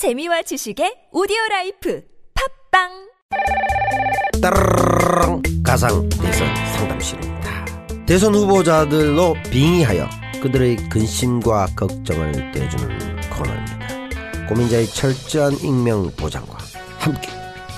[0.00, 2.02] 재미와 지식의 오디오 라이프
[2.72, 2.88] 팝빵
[4.40, 7.66] 따르릉 가상 대선 상담실입니다.
[8.06, 10.08] 대선 후보자들로 빙의하여
[10.42, 14.46] 그들의 근심과 걱정을 떼주는 코너입니다.
[14.48, 16.56] 고민자의 철저한 익명 보장과
[16.98, 17.28] 함께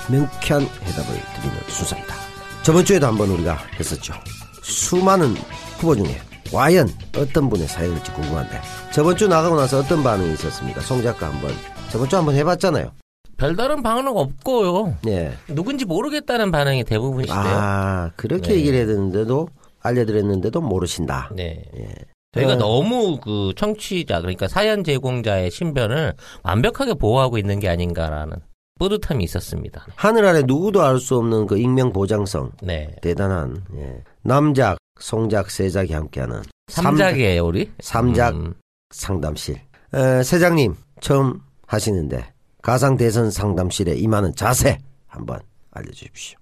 [0.08, 2.14] 명쾌한 해답을 드리는 순서입니다.
[2.62, 4.14] 저번 주에도 한번 우리가 했었죠.
[4.62, 5.34] 수많은
[5.80, 6.20] 후보 중에
[6.52, 8.60] 과연 어떤 분의 사연일지 궁금한데
[8.92, 10.82] 저번 주 나가고 나서 어떤 반응이 있었습니까?
[10.82, 11.50] 송 작가 한번
[11.92, 12.90] 저번 주 한번 해봤잖아요.
[13.36, 14.96] 별다른 반응 없고요.
[15.08, 15.32] 예.
[15.48, 17.42] 누군지 모르겠다는 반응이 대부분이시대요.
[17.44, 18.54] 아 그렇게 네.
[18.56, 19.48] 얘기를 했는데도
[19.80, 21.30] 알려드렸는데도 모르신다.
[21.34, 21.62] 네.
[21.76, 21.88] 예.
[22.32, 22.56] 저희가 어.
[22.56, 28.38] 너무 그 청취자 그러니까 사연 제공자의 신변을 완벽하게 보호하고 있는 게 아닌가라는
[28.78, 29.84] 뿌듯함이 있었습니다.
[29.96, 32.90] 하늘 아래 누구도 알 수 없는 그 익명 보장성 네.
[33.02, 34.02] 대단한 예.
[34.22, 37.70] 남작, 송작, 세작이 함께하는 삼작이에요, 우리?
[37.80, 38.54] 삼작 음,
[38.94, 39.56] 상담실.
[39.94, 41.40] 에, 세장님 처음
[41.72, 45.40] 하시는데 가상 대선 상담실에 임하는 자세 한번
[45.72, 46.38] 알려주십시오.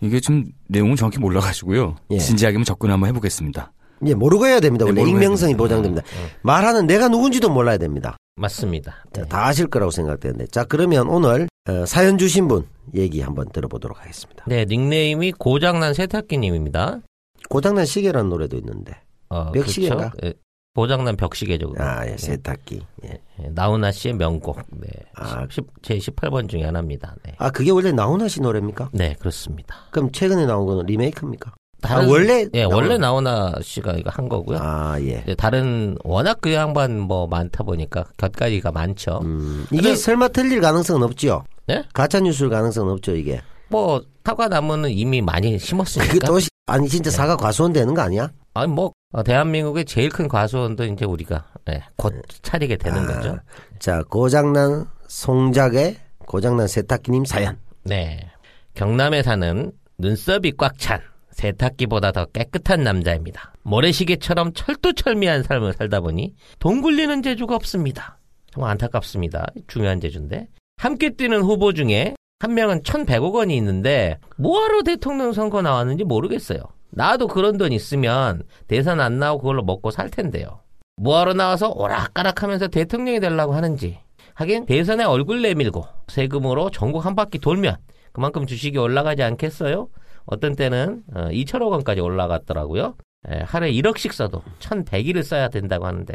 [0.00, 1.96] 이게 좀 내용은 정확히 몰라가지고요.
[2.10, 2.18] 예.
[2.18, 3.72] 진지하게만 접근 한번 해보겠습니다.
[4.06, 4.84] 예, 모르고 해야 됩니다.
[4.84, 5.62] 네, 원래 해야 익명성이 됩니다.
[5.62, 6.02] 보장됩니다.
[6.02, 6.28] 음.
[6.42, 8.16] 말하는 내가 누군지도 몰라야 됩니다.
[8.36, 9.04] 맞습니다.
[9.12, 9.28] 자, 네.
[9.28, 10.48] 다 아실 거라고 생각되는데.
[10.48, 14.44] 자, 그러면 오늘 어, 사연 주신 분 얘기 한번 들어보도록 하겠습니다.
[14.46, 17.00] 네, 닉네임이 고장난 세탁기님입니다.
[17.48, 19.00] 고장난 시계라는 노래도 있는데.
[19.28, 20.10] 어, 벽시계인가?
[20.10, 20.38] 그렇죠?
[20.76, 21.72] 예, 고장난 벽시계죠.
[21.78, 22.16] 아, 예, 네.
[22.18, 22.80] 세탁기.
[23.04, 23.20] 예.
[23.42, 24.58] 예, 나훈아 씨의 명곡.
[24.72, 24.88] 네.
[25.14, 25.46] 아.
[25.50, 27.14] 십- 제 18번 중에 하나입니다.
[27.24, 27.34] 네.
[27.38, 28.90] 아, 그게 원래 나훈아 씨 노래입니까?
[28.92, 29.74] 네, 그렇습니다.
[29.92, 31.52] 그럼 최근에 나온 거는 리메이크입니까?
[31.80, 32.46] 다른- 아, 원래?
[32.54, 34.58] 예, 나훈아- 원래 나훈아 씨가 이거 한 거고요.
[34.60, 35.22] 아, 예.
[35.24, 39.20] 네, 다른 워낙 그 양반 뭐 많다 보니까 곁가지가 많죠.
[39.22, 41.44] 음, 이게 근데- 설마 틀릴 가능성은 없지요?
[41.68, 41.84] 네?
[41.92, 43.40] 가짜 뉴스일 가능성은 없죠, 이게.
[43.68, 46.12] 뭐 사과 나무는 이미 많이 심었으니까.
[46.14, 48.30] 그 또, 시- 아니, 진짜 사과 과수원 되는 거 아니야?
[48.54, 53.38] 아니 뭐 어, 대한민국의 제일 큰 과수원도 이제 우리가 예, 곧 차리게 되는 아, 거죠.
[53.78, 57.56] 자, 고장난 송작의 고장난 세탁기님 사연.
[57.84, 58.18] 네.
[58.74, 63.52] 경남에 사는 눈썹이 꽉 찬 세탁기보다 더 깨끗한 남자입니다.
[63.62, 68.18] 모래시계처럼 철두철미한 삶을 살다 보니 돈 굴리는 재주가 없습니다.
[68.52, 69.46] 정말 안타깝습니다.
[69.68, 70.48] 중요한 재주인데.
[70.76, 76.58] 함께 뛰는 후보 중에 한 명은 1,100억 원이 있는데 뭐하러 대통령 선거 나왔는지 모르겠어요.
[76.94, 80.60] 나도 그런 돈 있으면 대선 안 나오고 그걸로 먹고 살 텐데요.
[80.96, 83.98] 뭐하러 나와서 오락가락 하면서 대통령이 되려고 하는지.
[84.34, 87.76] 하긴 대선에 얼굴 내밀고 세금으로 전국 한 바퀴 돌면
[88.12, 89.88] 그만큼 주식이 올라가지 않겠어요?
[90.26, 92.94] 어떤 때는 어, 2천억 원까지 올라갔더라고요.
[93.28, 96.14] 에, 하루에 1억씩 써도 1,100일을 써야 된다고 하는데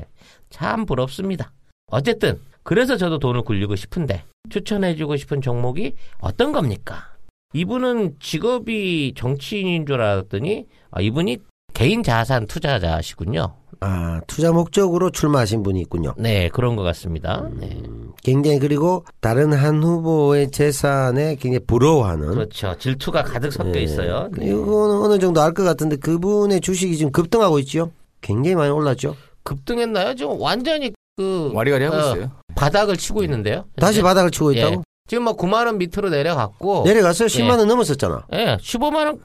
[0.49, 1.51] 참 부럽습니다.
[1.91, 7.08] 어쨌든 그래서 저도 돈을 굴리고 싶은데 추천해주고 싶은 종목이 어떤 겁니까?
[7.53, 11.37] 이분은 직업이 정치인인 줄 알았더니 아, 이분이
[11.73, 13.55] 개인 자산 투자자시군요.
[13.81, 16.13] 아, 투자 목적으로 출마하신 분이 있군요.
[16.17, 17.49] 네, 그런 것 같습니다.
[17.53, 17.81] 네.
[17.87, 22.27] 음, 굉장히 그리고 다른 한 후보의 재산에 굉장히 부러워하는.
[22.31, 22.75] 그렇죠.
[22.77, 23.83] 질투가 가득 섞여 예.
[23.83, 24.29] 있어요.
[24.37, 24.47] 네.
[24.47, 27.91] 이거는 어느 정도 알 것 같은데 그분의 주식이 지금 급등하고 있죠?
[28.21, 29.15] 굉장히 많이 올랐죠?
[29.43, 30.13] 급등했나요?
[30.15, 32.31] 지금 완전히 그 와리가리 하고 어, 있어요.
[32.55, 33.65] 바닥을 치고 있는데요.
[33.77, 34.03] 다시 현재?
[34.03, 34.73] 바닥을 치고 있다고?
[34.73, 34.77] 예.
[35.09, 37.27] 지금 뭐 9만 원 밑으로 내려갔고 내려갔어요?
[37.27, 38.27] 10만 원 넘었었잖아.
[38.33, 39.17] 예, 15만 원까지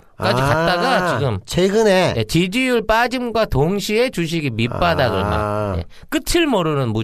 [0.43, 5.29] 아, 갔다가 지금 최근에 예, 지지율 빠짐과 동시에 주식이 밑바닥을 아.
[5.29, 6.95] 막 예, 끝을 모르는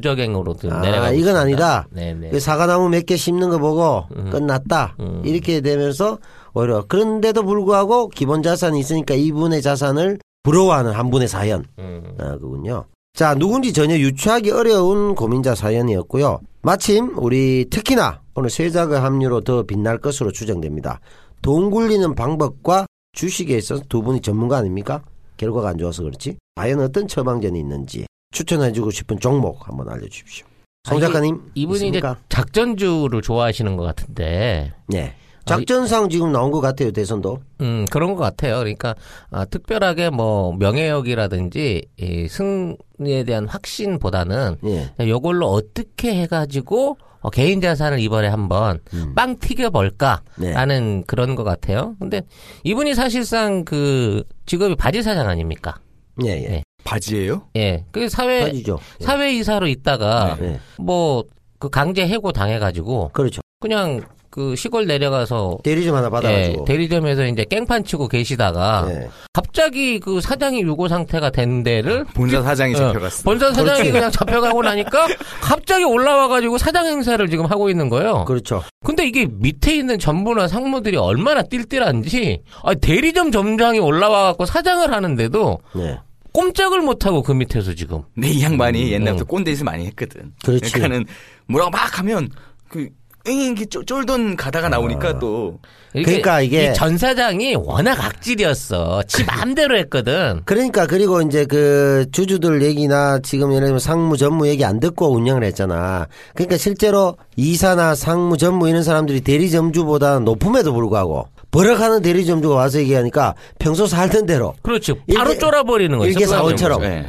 [0.54, 1.40] 지금 아, 내려가고 이건 있습니다.
[1.40, 1.88] 아니다.
[1.92, 2.30] 네, 네.
[2.30, 4.30] 그 사과나무 몇 개 심는 거 보고 음.
[4.30, 4.96] 끝났다.
[5.00, 5.20] 음.
[5.26, 6.16] 이렇게 되면서
[6.54, 11.64] 오히려 그런데도 불구하고 기본 자산이 있으니까 이분의 자산을 부러워하는 한 분의 사연.
[11.78, 12.02] 음.
[12.18, 12.86] 아, 그군요.
[13.12, 16.40] 자, 누군지 전혀 유추하기 어려운 고민자 사연이었고요.
[16.62, 21.00] 마침 우리 특히나 오늘 세자의 합류로 더 빛날 것으로 추정됩니다.
[21.42, 25.02] 돈 굴리는 방법과 주식에 있어서 두 분이 전문가 아닙니까?
[25.36, 26.38] 결과가 안 좋아서 그렇지.
[26.54, 30.46] 과연 어떤 처방전이 있는지 추천해주고 싶은 종목 한번 알려주십시오.
[30.84, 32.12] 송 작가님 이분이 있습니까?
[32.12, 35.14] 이제 작전주를 좋아하시는 것 같은데 네.
[35.44, 37.38] 작전상 지금 나온 것 같아요 대선도.
[37.60, 38.58] 음, 그런 것 같아요.
[38.58, 38.94] 그러니까,
[39.30, 45.08] 아, 특별하게 뭐, 명예욕이라든지, 이 승리에 대한 확신보다는, 예.
[45.08, 49.14] 요걸로 어떻게 해가지고, 어, 개인 자산을 이번에 한번 음.
[49.14, 50.22] 빵 튀겨볼까?
[50.38, 50.52] 네.
[50.52, 51.94] 라는 그런 것 같아요.
[52.00, 52.22] 근데
[52.64, 55.80] 이분이 사실상 그 직업이 바지 사장 아닙니까?
[56.24, 56.48] 예, 예.
[56.48, 56.62] 네.
[56.84, 57.42] 바지예요?
[57.56, 57.84] 예.
[57.90, 58.78] 그 사회, 빠지죠.
[59.00, 59.04] 예.
[59.04, 60.60] 사회 이사로 있다가, 네.
[60.78, 61.24] 뭐,
[61.58, 63.42] 그 강제 해고 당해가지고, 그렇죠.
[63.60, 64.00] 그냥
[64.30, 66.64] 그 시골 내려가서, 대리점 하나 예, 받아가지고.
[66.64, 69.08] 대리점에서 이제 깽판 치고 계시다가, 예.
[69.32, 73.22] 갑자기 그 사장이 유고 상태가 된 데를 본사 사장이 어, 잡혀갔어.
[73.24, 75.08] 본사 사장이 그냥 잡혀가고 나니까
[75.40, 78.24] 갑자기 올라와가지고 사장 행사를 지금 하고 있는 거예요.
[78.24, 78.62] 그렇죠.
[78.84, 85.98] 근데 이게 밑에 있는 전부나 상무들이 얼마나 띨띨한지 아, 대리점 점장이 올라와갖고 사장을 하는데도 네.
[86.32, 89.26] 꼼짝을 못하고 그 밑에서 지금 근데 이 양반이 옛날부터 음.
[89.26, 90.32] 꼰대짓을 많이 했거든.
[90.44, 90.72] 그렇지.
[90.72, 91.06] 그러니까는
[91.46, 92.28] 뭐라고 막 하면
[92.68, 92.88] 그
[93.26, 95.58] 이게 쫄- 쫄던 가다가 나오니까 또
[95.92, 99.02] 그러니까 이게- 이전 사장이 워낙 악질이었어.
[99.06, 100.40] 지 마음대로 했거든.
[100.44, 105.44] 그러니까 그리고 이제 그 주주들 얘기나 지금 예를 들면 상무 전무 얘기 안 듣고 운영을
[105.44, 106.06] 했잖아.
[106.34, 113.86] 그러니까 실제로 이사나 상무 전무 이런 사람들이 대리점주보다 높음에도 불구하고 버럭하는 대리점주가 와서 얘기하니까 평소
[113.86, 114.94] 살던 대로 그렇지.
[115.14, 116.10] 바로 일개- 쫄아버리는 거지.
[116.10, 116.80] 일개 사원처럼.
[116.80, 117.04] 네.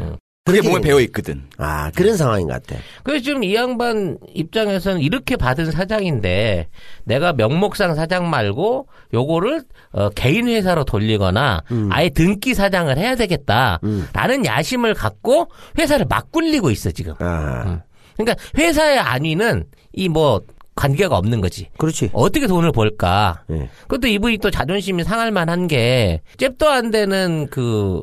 [0.48, 0.54] 응.
[0.54, 1.44] 그게 몸에 배어 있거든.
[1.58, 2.82] 아 그런 상황인 것 같아.
[3.04, 6.68] 그래서 지금 이 양반 입장에서는 이렇게 받은 사장인데
[7.04, 11.62] 내가 명목상 사장 말고 요거를 어, 개인 회사로 돌리거나
[11.92, 15.48] 아예 등기 사장을 해야 되겠다라는 야심을 갖고
[15.78, 17.14] 회사를 막 굴리고 있어 지금.
[17.20, 17.82] 아
[18.18, 20.42] 그러니까 회사의 안위는 이 뭐
[20.74, 21.68] 관계가 없는 거지.
[21.78, 22.10] 그렇지.
[22.14, 23.44] 어떻게 돈을 벌까?
[23.52, 23.70] 예.
[23.84, 28.02] 그것도 이분이 또 자존심이 상할 만한 게 잽도 안 되는 그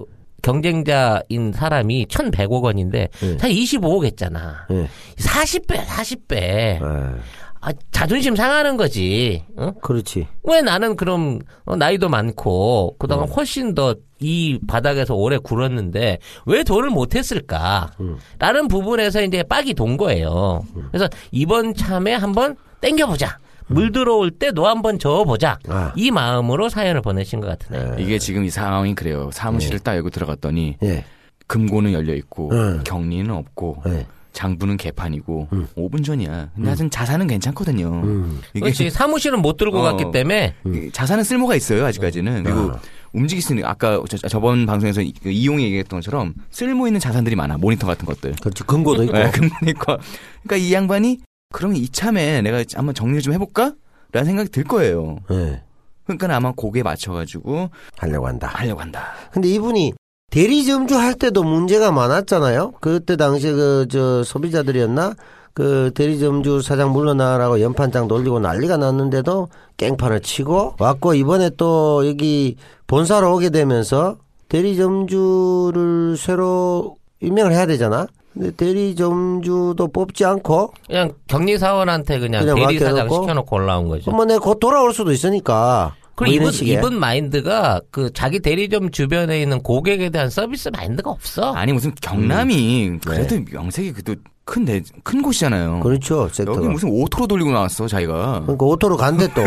[0.49, 3.39] 경쟁자인 사람이 1,100억 원인데 예.
[3.39, 4.67] 사실 25억 했잖아.
[4.71, 4.89] 예.
[5.17, 6.83] 40배, 40배.
[6.83, 7.17] 아,
[7.61, 9.45] 아, 자존심 상하는 거지.
[9.57, 9.73] 어?
[9.83, 10.27] 그렇지.
[10.45, 16.91] 왜 나는 그럼 어, 나이도 많고 그다음에 훨씬 더 이 바닥에서 오래 굴었는데 왜 돈을
[16.91, 17.93] 못 했을까?
[18.41, 20.65] 라는 부분에서 이제 빡이 돈 거예요.
[20.91, 23.39] 그래서 이번 참에 한번 땡겨보자.
[23.69, 25.59] 물 들어올 때 너 한번 저어보자.
[25.69, 25.93] 아.
[25.97, 28.03] 이 마음으로 사연을 보내신 것 같으네.
[28.03, 29.31] 이게 지금 이 상황이 그래요.
[29.33, 31.05] 사무실을 딱 열고 들어갔더니 예.
[31.47, 32.81] 금고는 열려 있고 응.
[32.85, 34.07] 격리는 없고 예.
[34.33, 36.51] 장부는 개판이고 5분 전이야.
[36.55, 37.89] 근데 하여튼 자산은 괜찮거든요.
[38.05, 38.41] 음.
[38.53, 38.91] 이게 그렇지.
[38.91, 39.83] 사무실은 못 들고 어.
[39.83, 42.81] 갔기 때문에 이 자산은 쓸모가 있어요 아직까지는 그리고 아.
[43.13, 47.35] 움직일 수 있는 아까 저, 번 방송에서 이- 그 이용이 얘기했던 것처럼 쓸모 있는 자산들이
[47.37, 48.63] 많아 모니터 같은 것들 그렇지.
[48.65, 49.13] 금고도 있고.
[49.19, 49.99] 네, 금고니까
[50.45, 51.19] 그러니까 이 양반이
[51.51, 53.73] 그러면 이참에 내가 한번 정리 좀 해볼까
[54.13, 55.63] 라는 생각이 들 거예요 예.
[56.05, 58.49] 그러니까 아마 거기에 맞춰가지고 하려고 한다.
[58.55, 59.93] 하려고 한다 근데 이분이
[60.31, 62.73] 대리점주 할 때도 문제가 많았잖아요.
[62.81, 65.15] 그때 당시에 그 저 소비자들이었나
[65.55, 69.49] 그 대리점주 사장 물러나라고 연판장 돌리고 난리가 났는데도
[69.79, 72.57] 깽판을 치고 왔고 이번에 또 여기
[72.87, 74.19] 본사로 오게 되면서
[74.51, 78.07] 대리점주를 새로 임명을 해야 되잖아.
[78.35, 83.23] 근데 대리점주도 뽑지 않고 그냥 격리 사원한테 그냥, 그냥 대리 사장 맡겨놓고?
[83.23, 84.11] 시켜놓고 올라온 거죠.
[84.11, 85.95] 한번 내가 곧 돌아올 수도 있으니까.
[85.95, 86.75] 뭐 그리고 이런 이분, 식의.
[86.75, 91.53] 이분 마인드가 그 자기 대리점 주변에 있는 고객에 대한 서비스 마인드가 없어.
[91.53, 94.15] 아니 무슨 경남이 그래도 명색이 그래도
[94.45, 96.29] 큰, 데, 큰 곳이잖아요 그렇죠.
[96.33, 96.59] 섹터가.
[96.59, 99.43] 여기 무슨 auto로 돌리고 나왔어 자기가 그러니까 auto로 간대 또.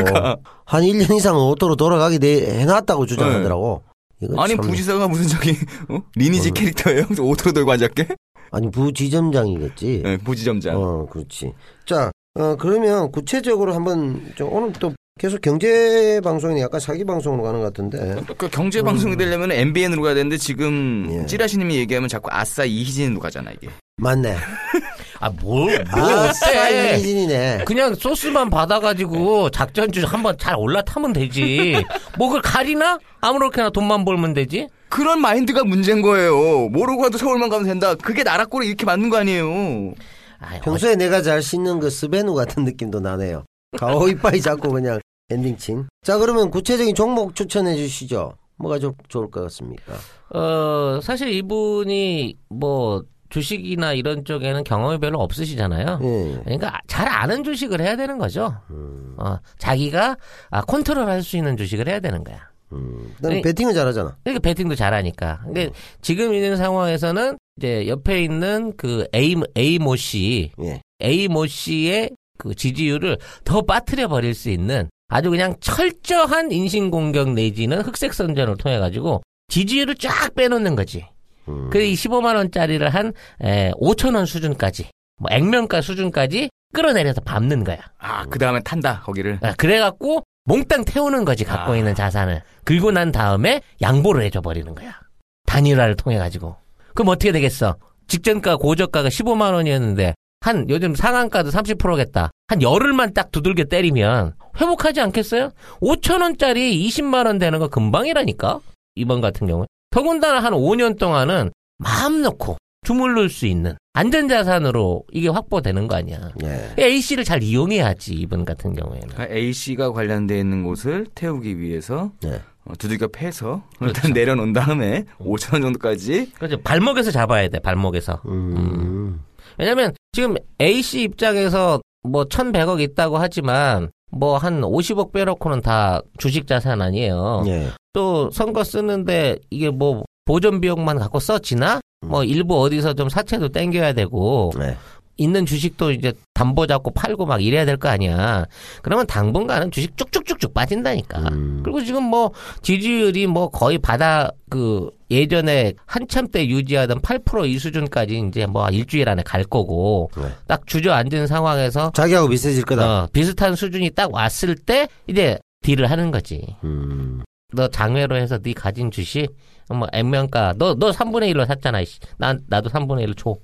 [0.65, 3.83] 한 1년 이상은 auto로 돌아가게 돼, 해놨다고 주장하더라고.
[4.21, 5.57] 이거 아니 참- 부지사가 무슨 저기
[5.89, 5.97] 어?
[6.15, 7.05] 리니지 캐릭터예요?
[7.05, 8.07] 그래서 auto로 돌고 앉았게?
[8.51, 10.01] 아니, 부지점장이겠지.
[10.03, 10.75] 네, 부지점장.
[10.75, 11.53] 어, 그렇지.
[11.85, 17.59] 자, 어, 그러면 구체적으로 한번, 좀 오늘 또 계속 경제 방송이 약간 사기 방송으로 가는
[17.59, 18.21] 것 같은데.
[18.37, 21.25] 그 경제 방송이 되려면 MBN으로 가야 되는데 지금 예.
[21.25, 23.67] 찌라시님이 얘기하면 자꾸 아싸 이희진으로 가잖아 이게.
[23.97, 24.35] 맞네.
[25.21, 26.33] 아, 뭘, 뭘 아, 어때?
[26.33, 27.63] 아싸 이희진이네.
[27.65, 31.75] 그냥 소스만 받아가지고 작전주 한번 잘 올라타면 되지.
[32.17, 32.97] 뭐 그걸 가리나?
[33.21, 34.67] 아무렇게나 돈만 벌면 되지.
[34.89, 36.69] 그런 마인드가 문제인 거예요.
[36.69, 37.93] 모로 가도 서울만 가면 된다.
[37.93, 39.93] 그게 나라 꼴이 이렇게 맞는 거 아니에요.
[40.39, 43.45] 아이, 평소에 내가 잘 씻는 그 스베누 같은 느낌도 나네요.
[43.77, 45.85] 가오 이빠이 잡고 그냥 엔딩칭.
[46.03, 48.33] 자, 그러면 구체적인 종목 추천해 주시죠.
[48.57, 49.93] 뭐가 좀 좋을 것 같습니까?
[50.33, 55.99] 어, 사실 이분이 뭐 주식이나 이런 쪽에는 경험이 별로 없으시잖아요.
[56.03, 56.41] 예.
[56.43, 58.55] 그러니까 잘 아는 주식을 해야 되는 거죠.
[58.69, 59.15] 음.
[59.17, 60.17] 어, 자기가
[60.51, 62.37] 아, 컨트롤 할 수 있는 주식을 해야 되는 거야.
[62.73, 63.13] 음.
[63.15, 63.41] 그다음에 네.
[63.41, 64.17] 배팅은 잘하잖아.
[64.23, 65.41] 그러니까 배팅도 잘하니까.
[65.45, 65.69] 근데
[66.01, 70.81] 지금 있는 상황에서는 이제 옆에 있는 그 A, A 모 씨, 예.
[71.03, 77.81] A 모 씨의 그 지지율을 더 빠뜨려 버릴 수 있는 아주 그냥 철저한 인신공격 내지는
[77.81, 81.05] 흑색 선전을 통해 가지고 지지율을 쫙 빼놓는 거지.
[81.47, 81.69] 음.
[81.69, 87.79] 그래 이 15만 원짜리를 한 에, 5천 원 수준까지, 뭐 액면가 수준까지 끌어내려서 밟는 거야.
[87.99, 89.39] 아, 그 다음에 탄다, 거기를.
[89.41, 91.77] 아, 그래갖고 몽땅 태우는 거지 갖고 아.
[91.77, 94.99] 있는 자산을 긁고 난 다음에 양보를 해줘 버리는 거야
[95.45, 96.55] 단일화를 통해 가지고
[96.95, 103.65] 그럼 어떻게 되겠어 직전가 고저가가 15만 원이었는데 한 요즘 상한가도 30%겠다 한 열흘만 딱 두들겨
[103.65, 108.59] 때리면 회복하지 않겠어요 5천 원짜리 20만 원 되는 거 금방이라니까
[108.95, 115.87] 이번 같은 경우에 더군다나 한 5년 동안은 마음 놓고 주물를 수 있는 안전자산으로 이게 확보되는
[115.87, 116.73] 거 아니야 예.
[116.79, 122.41] A씨를 잘 이용해야지 이분 같은 경우에는 그러니까 A씨가 관련돼 있는 곳을 태우기 위해서 네.
[122.65, 123.93] 어, 두들겨 패서 그렇죠.
[123.97, 126.57] 일단 내려놓은 다음에 5천 원 정도까지 그렇죠.
[126.61, 128.21] 발목에서 잡아야 돼, 발목에서.
[128.27, 129.19] 음.
[129.57, 136.81] 왜냐면 지금 A씨 입장에서 뭐 1100억 있다고 하지만 뭐 한 50억 빼놓고는 다 주식 자산
[136.81, 137.43] 아니에요.
[137.47, 137.67] 예.
[137.93, 141.81] 또 선거 쓰는데 이게 뭐 보존 비용만 갖고 써지나?
[142.05, 144.75] 뭐 일부 어디서 좀 사채도 땡겨야 되고 네.
[145.17, 148.45] 있는 주식도 이제 담보 잡고 팔고 막 이래야 될 거 아니야.
[148.81, 151.19] 그러면 당분간은 주식 쭉쭉쭉쭉 빠진다니까.
[151.31, 151.59] 음.
[151.63, 152.31] 그리고 지금 뭐
[152.63, 159.21] 지지율이 뭐 거의 바다 그 예전에 한참 때 유지하던 8%이 수준까지 이제 뭐 일주일 안에
[159.21, 160.23] 갈 거고 네.
[160.47, 163.03] 딱 주저앉은 상황에서 자기하고 비슷해질 거다.
[163.03, 166.55] 어, 비슷한 수준이 딱 왔을 때 이제 딜을 하는 거지.
[166.63, 167.21] 음.
[167.53, 169.27] 너 장외로 해서 네 가진 주식
[169.69, 171.81] 뭐 액면가 너 너 3분의 1로 샀잖아.
[171.81, 171.99] 이씨.
[172.17, 173.35] 난 나도 3분의 1로 줘.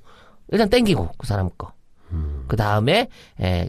[0.50, 1.72] 일단 땡기고 그 사람 거.
[2.48, 3.08] 그 다음에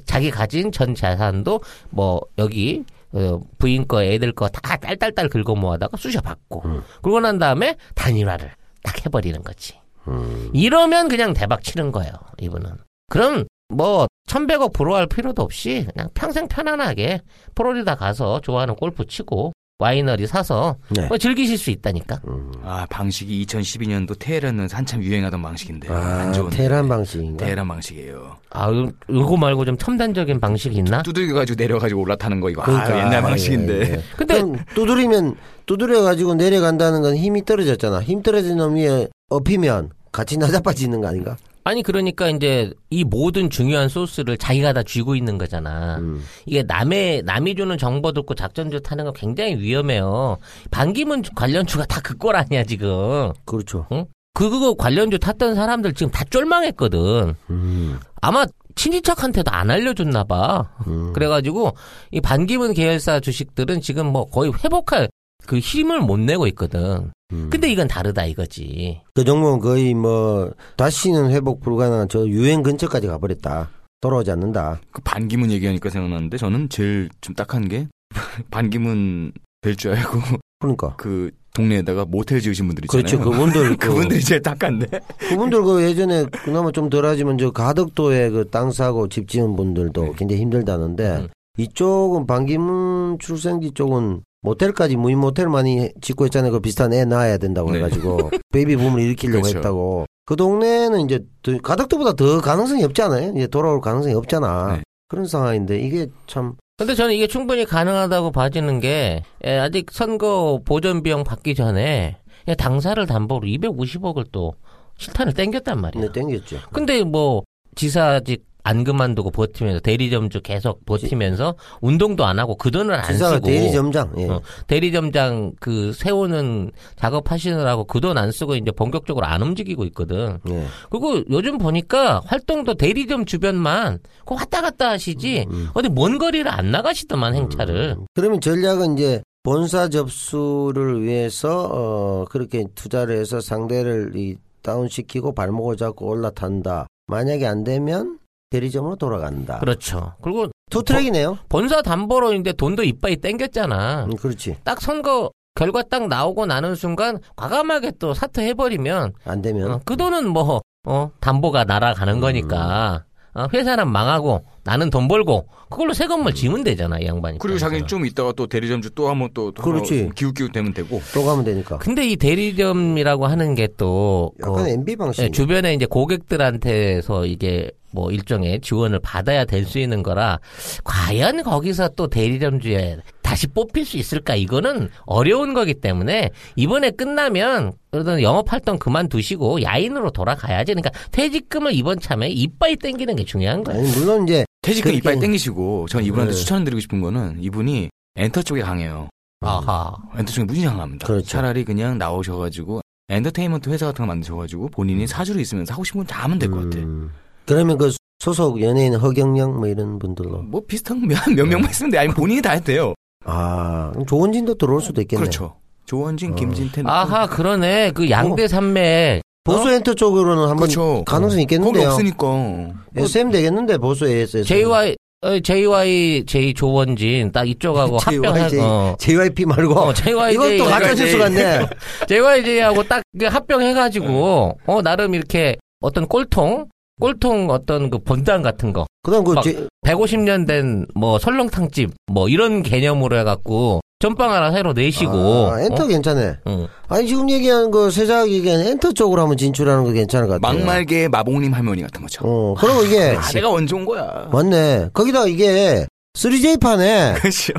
[0.04, 5.96] 자기 가진 전 자산도 뭐 여기 어, 부인 거 애들 거 다 딸딸딸 긁어 모아다가
[5.96, 6.62] 쑤셔 받고
[7.02, 8.50] 그러고 난 다음에 단일화를
[8.82, 9.74] 딱 해버리는 거지.
[10.06, 10.50] 음.
[10.54, 12.12] 이러면 그냥 대박 치는 거예요.
[12.40, 12.70] 이분은.
[13.10, 17.20] 그럼 뭐 1100억 불어할 필요도 없이 그냥 평생 편안하게
[17.54, 21.06] 프로리다 가서 좋아하는 골프 치고 와이너리 사서 네.
[21.06, 22.20] 뭐 즐기실 수 있다니까.
[22.64, 27.44] 아 방식이 2012년도 테헤란은 한참 유행하던 방식인데 아, 안 좋은 테란 방식인가?
[27.44, 28.36] 테헤란 방식이에요.
[28.50, 31.04] 아, 요- 요거 말고 좀 첨단적인 방식이 있나?
[31.04, 33.74] 두들겨 가지고 내려 가지고 올라타는 거 이거 그러니까, 아, 옛날 방식인데.
[33.74, 34.02] 예, 예.
[34.16, 34.42] 근데
[34.74, 38.02] 두드리면 두드려 가지고 내려간다는 건 힘이 떨어졌잖아.
[38.02, 41.36] 힘 떨어진 놈 위에 업히면 같이 나자빠지는 거 아닌가?
[41.68, 45.98] 아니 그러니까 이제 이 모든 중요한 소스를 자기가 다 쥐고 있는 거잖아.
[45.98, 46.22] 음.
[46.46, 50.38] 이게 남의 남이 주는 정보 듣고 작전주 타는 거 굉장히 위험해요.
[50.70, 53.32] 반기문 관련주가 다 그 꼴 아니야 지금.
[53.44, 53.86] 그렇죠.
[54.32, 57.34] 그 그거 관련주 탔던 사람들 지금 다 쫄망했거든.
[57.50, 57.98] 음.
[58.22, 60.70] 아마 친인척한테도 안 알려줬나 봐.
[60.86, 61.12] 음.
[61.12, 61.74] 그래가지고
[62.12, 65.10] 이 반기문 계열사 주식들은 지금 뭐 거의 회복할
[65.44, 67.12] 그 힘을 못 내고 있거든.
[67.32, 67.48] 음.
[67.50, 69.00] 근데 이건 다르다 이거지.
[69.14, 73.70] 그 종목은 거의 뭐 다시는 회복 불가능한 저 유행 근처까지 가버렸다.
[74.00, 74.80] 돌아오지 않는다.
[74.92, 77.88] 그 반기문 얘기하니까 생각났는데 저는 제일 좀 딱한 게
[78.50, 80.20] 반기문 될 줄 알고
[80.60, 80.94] 그러니까.
[80.96, 83.02] 그 동네에다가 모텔 지으신 분들 있잖아요.
[83.04, 83.30] 그렇죠.
[83.30, 84.86] 그분들 그, 그분들이 제일 딱한데.
[85.18, 90.12] 그분들 그 예전에 그나마 좀 덜하지만 저 가덕도에 그 땅 사고 집 지은 분들도 네.
[90.16, 91.28] 굉장히 힘들다는데 음.
[91.58, 96.52] 이쪽은 반기문 출생지 쪽은 모텔까지 무인 모텔 많이 짓고 있잖아요.
[96.52, 97.78] 그 비슷한 애 낳아야 된다고 네.
[97.78, 99.58] 해가지고 베이비 붐을 일으키려고 그렇죠.
[99.58, 100.06] 했다고.
[100.26, 103.32] 그 동네는 이제 더- 가덕도보다 더 가능성이 없잖아요.
[103.36, 104.76] 이제 돌아올 가능성이 없잖아.
[104.76, 104.82] 네.
[105.08, 111.02] 그런 상황인데 이게 참 근데 저는 이게 충분히 가능하다고 봐지는 게 예, 아직 선거 보전
[111.02, 112.18] 비용 받기 전에
[112.56, 114.54] 당사를 담보로 250억을 또
[114.98, 116.02] 실탄을 땡겼단 말이야.
[116.02, 116.58] 네, 땡겼죠.
[116.72, 117.42] 근데 뭐
[117.74, 124.12] 지사직 안 그만두고 버티면서 대리점주 계속 버티면서 운동도 안 하고 그 돈을 안 쓰고 대리점장.
[124.18, 124.28] 예.
[124.28, 130.38] 어, 대리점장 그 세우는 작업하시느라고 그 돈 안 쓰고 이제 본격적으로 안 움직이고 있거든.
[130.50, 130.66] 예.
[130.90, 135.68] 그리고 요즘 보니까 활동도 대리점 주변만 그 왔다 갔다 하시지 음.
[135.74, 137.96] 어디 먼 거리를 안 나가시더만 행차를.
[138.14, 146.06] 그러면 전략은 이제 본사 접수를 위해서 어 그렇게 투자를 해서 상대를 이 다운시키고 발목을 잡고
[146.06, 146.86] 올라탄다.
[147.06, 148.18] 만약에 안 되면
[148.50, 149.58] 대리점으로 돌아간다.
[149.58, 150.14] 그렇죠.
[150.22, 151.38] 그리고 투 트랙이네요.
[151.48, 154.04] 본사 담보로 이제 돈도 이빠이 땡겼잖아.
[154.06, 154.56] 음, 그렇지.
[154.64, 160.28] 딱 선거 결과 딱 나오고 나는 순간 과감하게 또 사퇴해버리면 안 되면 어, 그 돈은
[160.28, 162.20] 뭐 어, 담보가 날아가는 음.
[162.20, 167.38] 거니까 어, 회사는 망하고 나는 돈 벌고 그걸로 새 건물 지면 되잖아 이 양반이.
[167.38, 170.10] 그리고 자기는 좀 있다가 또 대리점주 또 한번 또 그렇지.
[170.14, 171.00] 기웃기웃 되면 되고.
[171.12, 171.78] 또 가면 되니까.
[171.78, 175.22] 근데 이 대리점이라고 하는 게 또 약간 MB 방식.
[175.22, 180.38] 예, 주변에 이제 고객들한테서 이게 뭐 일종의 지원을 받아야 될 수 있는 거라
[180.84, 188.22] 과연 거기서 또 대리점주에 다시 뽑힐 수 있을까 이거는 어려운 거기 때문에 이번에 끝나면 그래도
[188.22, 193.76] 영업 활동 그만두시고 야인으로 돌아가야지 그러니까 퇴직금을 이번 참에 이빠이 땡기는 게 중요한 거야.
[193.76, 196.38] 아니 물론 이제 퇴직금 그렇게- 이빠이 땡기시고 전 이분한테 네.
[196.38, 199.08] 추천드리고 싶은 거는 이분이 엔터 쪽에 강해요.
[199.40, 199.94] 아하.
[200.16, 201.06] 엔터 쪽에 무지 강합니다.
[201.06, 201.26] 그렇죠.
[201.26, 202.80] 차라리 그냥 나오셔가지고
[203.10, 206.78] 엔터테인먼트 회사 같은 거 만드셔가지고 본인이 사주로 있으면서 하고 싶은 거다 하면 될 것 같아.
[206.78, 207.10] 음,
[207.48, 211.98] 그러면 그 소속 연예인 허경영 뭐 이런 분들로 뭐 비슷한 몇, 몇 명만 있으면 돼.
[211.98, 212.94] 아니면 본인이 다 해도 돼요.
[213.24, 215.20] 아 그럼 조원진도 들어올 수도 있겠네.
[215.20, 215.56] 그렇죠.
[215.86, 216.34] 조원진, 어.
[216.34, 216.82] 김진태.
[216.84, 221.02] 아하 그러네 그 양대 산맥 보수 엔터 쪽으로는 한번 그렇죠.
[221.06, 221.88] 가능성이 거기 있겠는데요.
[221.88, 222.26] 없으니까.
[222.26, 224.44] 뭐 SM 되겠는데 보수 AS에서.
[224.44, 228.94] JY 어, JY J 조원진 딱 이쪽하고 합병해 어.
[228.98, 230.94] JYP 말고 어, JYJ 또 가짜.
[230.94, 231.66] 뉴스 같네.
[232.08, 236.66] JYJ하고 딱 합병해 가지고 어 나름 이렇게 어떤 꼴통
[237.00, 242.28] 꼴통 어떤 그 본당 같은 거 그다음 그 막- 제- 150년 된 뭐 설렁탕집 뭐
[242.28, 246.26] 이런 개념으로 해갖고 전빵 하나 새로 내시고 아, 엔터 괜찮네.
[246.28, 246.34] 어?
[246.46, 246.66] 응.
[246.88, 250.58] 아니 지금 얘기하는 거 세작 얘기하는 엔터 쪽으로 한번 진출하는 거 괜찮을 것 같아요.
[250.58, 252.20] 막말계 마봉님 할머니 같은 거죠.
[252.24, 254.28] 어, 그리고 이게 아, 내가 언제 온 거야.
[254.30, 254.90] 맞네.
[254.92, 257.52] 거기다 이게 3J 판에 그렇죠.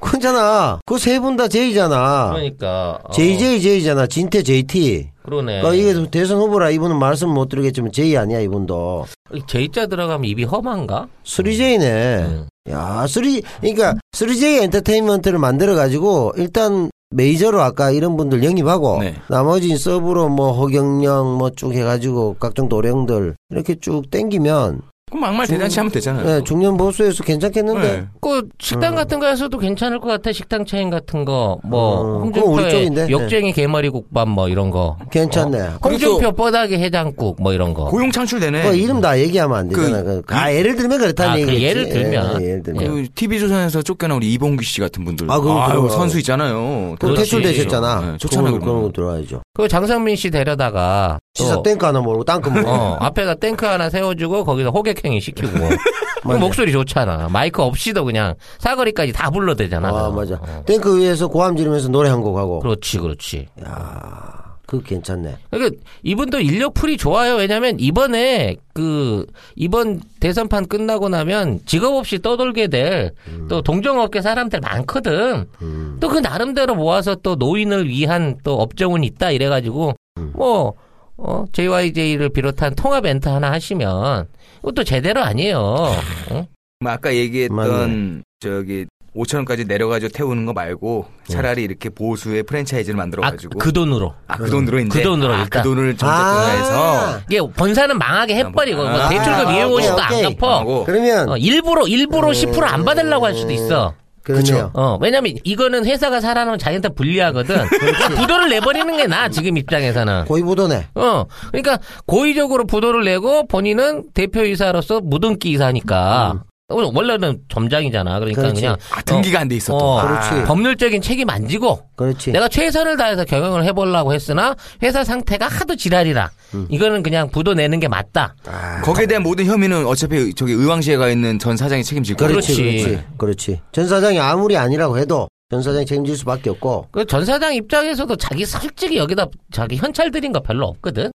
[0.00, 0.80] 그 괜찮아.
[0.86, 2.30] 그 세 분 다 J잖아.
[2.32, 4.06] 그러니까 어, JJ J잖아.
[4.06, 5.08] 진태 JT.
[5.22, 5.60] 그러네.
[5.62, 9.06] 그러니까 이게 대선 후보라 이분은 말씀 못 드리겠지만 J 아니야 이분도.
[9.46, 11.08] J자 들어가면 입이 험한가?
[11.24, 11.84] 3J네.
[12.26, 12.46] 음.
[12.70, 13.22] 야, 3
[13.60, 19.14] 그러니까 3J 엔터테인먼트를 만들어 가지고 일단 메이저로 아까 이런 분들 영입하고 네.
[19.28, 25.78] 나머지 서브로 뭐 허경영 뭐 쭉 해가지고 각종 도령들 이렇게 쭉 땡기면 그럼 막말 대잔치
[25.80, 26.24] 하면 되잖아요.
[26.24, 27.80] 네, 중년 보수에서 괜찮겠는데.
[27.82, 28.06] 네.
[28.20, 30.32] 그 식당 같은 거에서도 괜찮을 것 같아.
[30.32, 33.00] 식당 체인 같은 거, 뭐 음, 그건 우리 쪽인데.
[33.02, 34.96] 홍준표의 욕쟁이 개머리 국밥 뭐 이런 거.
[35.10, 35.60] 괜찮네.
[35.60, 35.78] 어?
[35.84, 37.86] 홍준표 뼈다귀 해장국 뭐 이런 거.
[37.86, 38.62] 고용 창출되네.
[38.70, 40.02] 그 이름 다 얘기하면 안 되잖아.
[40.02, 41.64] 그, 아, 예를 들면 그렇다는 아, 그 얘기겠지.
[41.64, 42.42] 예를 들면.
[42.42, 42.84] 예, 예를 들면.
[42.84, 45.30] 그 TV조선에서 쫓겨난 우리 이봉규 씨 같은 분들.
[45.30, 45.88] 아, 그거 아유, 그거.
[45.88, 46.94] 선수 있잖아요.
[47.00, 47.14] 그.
[47.14, 48.00] 퇴출되셨잖아.
[48.12, 48.52] 네, 좋잖아요.
[48.52, 48.92] 그런, 그런 거.
[48.92, 49.42] 들어와야죠.
[49.54, 52.68] 그 장성민 씨 데려다가 시사 또, 땡크 하나 모르고 땅크 모르고.
[52.70, 55.48] 어, 앞에다 탱크 하나 세워주고 거기서 호객행위 시키고.
[56.22, 56.32] 그.
[56.36, 57.28] 목소리 좋잖아.
[57.30, 59.88] 마이크 없이도 그냥 사거리까지 다 불러대잖아.
[59.88, 60.34] 아, 맞아.
[60.34, 60.62] 어.
[60.66, 62.58] 땡크 위에서 고함 지르면서 노래 한 곡 하고.
[62.60, 63.46] 그렇지, 그렇지.
[63.64, 65.36] 야 그거 괜찮네.
[65.50, 67.36] 그러니까 이분도 인력 풀이 좋아요.
[67.36, 69.24] 왜냐면 이번에 그
[69.56, 75.46] 이번 대선판 끝나고 나면 직업 없이 떠돌게 될또 동종업계 사람들 많거든.
[75.62, 75.96] 음.
[76.00, 79.94] 또그 나름대로 모아서 또 노인을 위한 또 업종은 있다 이래가지고
[80.34, 80.74] 뭐
[81.22, 84.26] 어, JYJ를 비롯한 통합 멘트 하나 하시면
[84.60, 85.58] 이것도 제대로 아니에요.
[85.58, 86.46] 어?
[86.80, 93.02] 뭐 아까 얘기했던 저기 5천 원까지 내려가지고 태우는 거 말고 차라리 이렇게 보수의 프랜차이즈를 아,
[93.02, 94.14] 만들어가지고 그 돈으로.
[94.28, 95.62] 아, 그 돈으로 이제 그 돈으로 아, 일단.
[95.62, 100.36] 그 돈을 정책화해서 이게 본사는 망하게 해버리고 뭐 아, 대출금 오케이, 250도 안 오케이.
[100.36, 100.84] 갚어.
[100.86, 103.94] 그러면 어, 일부러 일부러 10%안 받으려고 할 수도 있어.
[104.22, 104.70] 그러네요.
[104.74, 107.66] 어, 왜냐면 이거는 회사가 살아남으면 자기한테 불리하거든.
[107.68, 110.26] 그러니까 부도를 내버리는 게 나아, 지금 입장에서는.
[110.26, 110.88] 고위부도네.
[110.94, 116.32] 어, 그러니까 고의적으로 부도를 내고 본인은 대표이사로서 무등기 이사니까.
[116.36, 118.18] 어, 원래는 점장이잖아.
[118.20, 118.60] 그러니까 그렇지.
[118.60, 119.84] 그냥 아, 등기가 안돼 있어 또.
[119.84, 120.44] 어, 그렇지.
[120.46, 122.32] 법률적인 책임 안 지고 그렇지.
[122.32, 126.30] 내가 최선을 다해서 경영을 해보려고 했으나 회사 상태가 하도 지랄이라.
[126.68, 128.34] 이거는 그냥 부도 내는 게 맞다.
[128.46, 132.30] 아, 거기에 대한 모든 혐의는 어차피 저기 의왕시에 가 있는 전 사장이 책임질 거예요.
[132.32, 132.84] 그렇지, 그렇지.
[132.84, 133.60] 그렇지, 그렇지.
[133.72, 136.88] 전 사장이 아무리 아니라고 해도 전 사장이 책임질 수밖에 없고.
[136.92, 141.10] 그 전 사장 입장에서도 자기 솔직히 여기다 자기 현찰 들인 거 별로 없거든.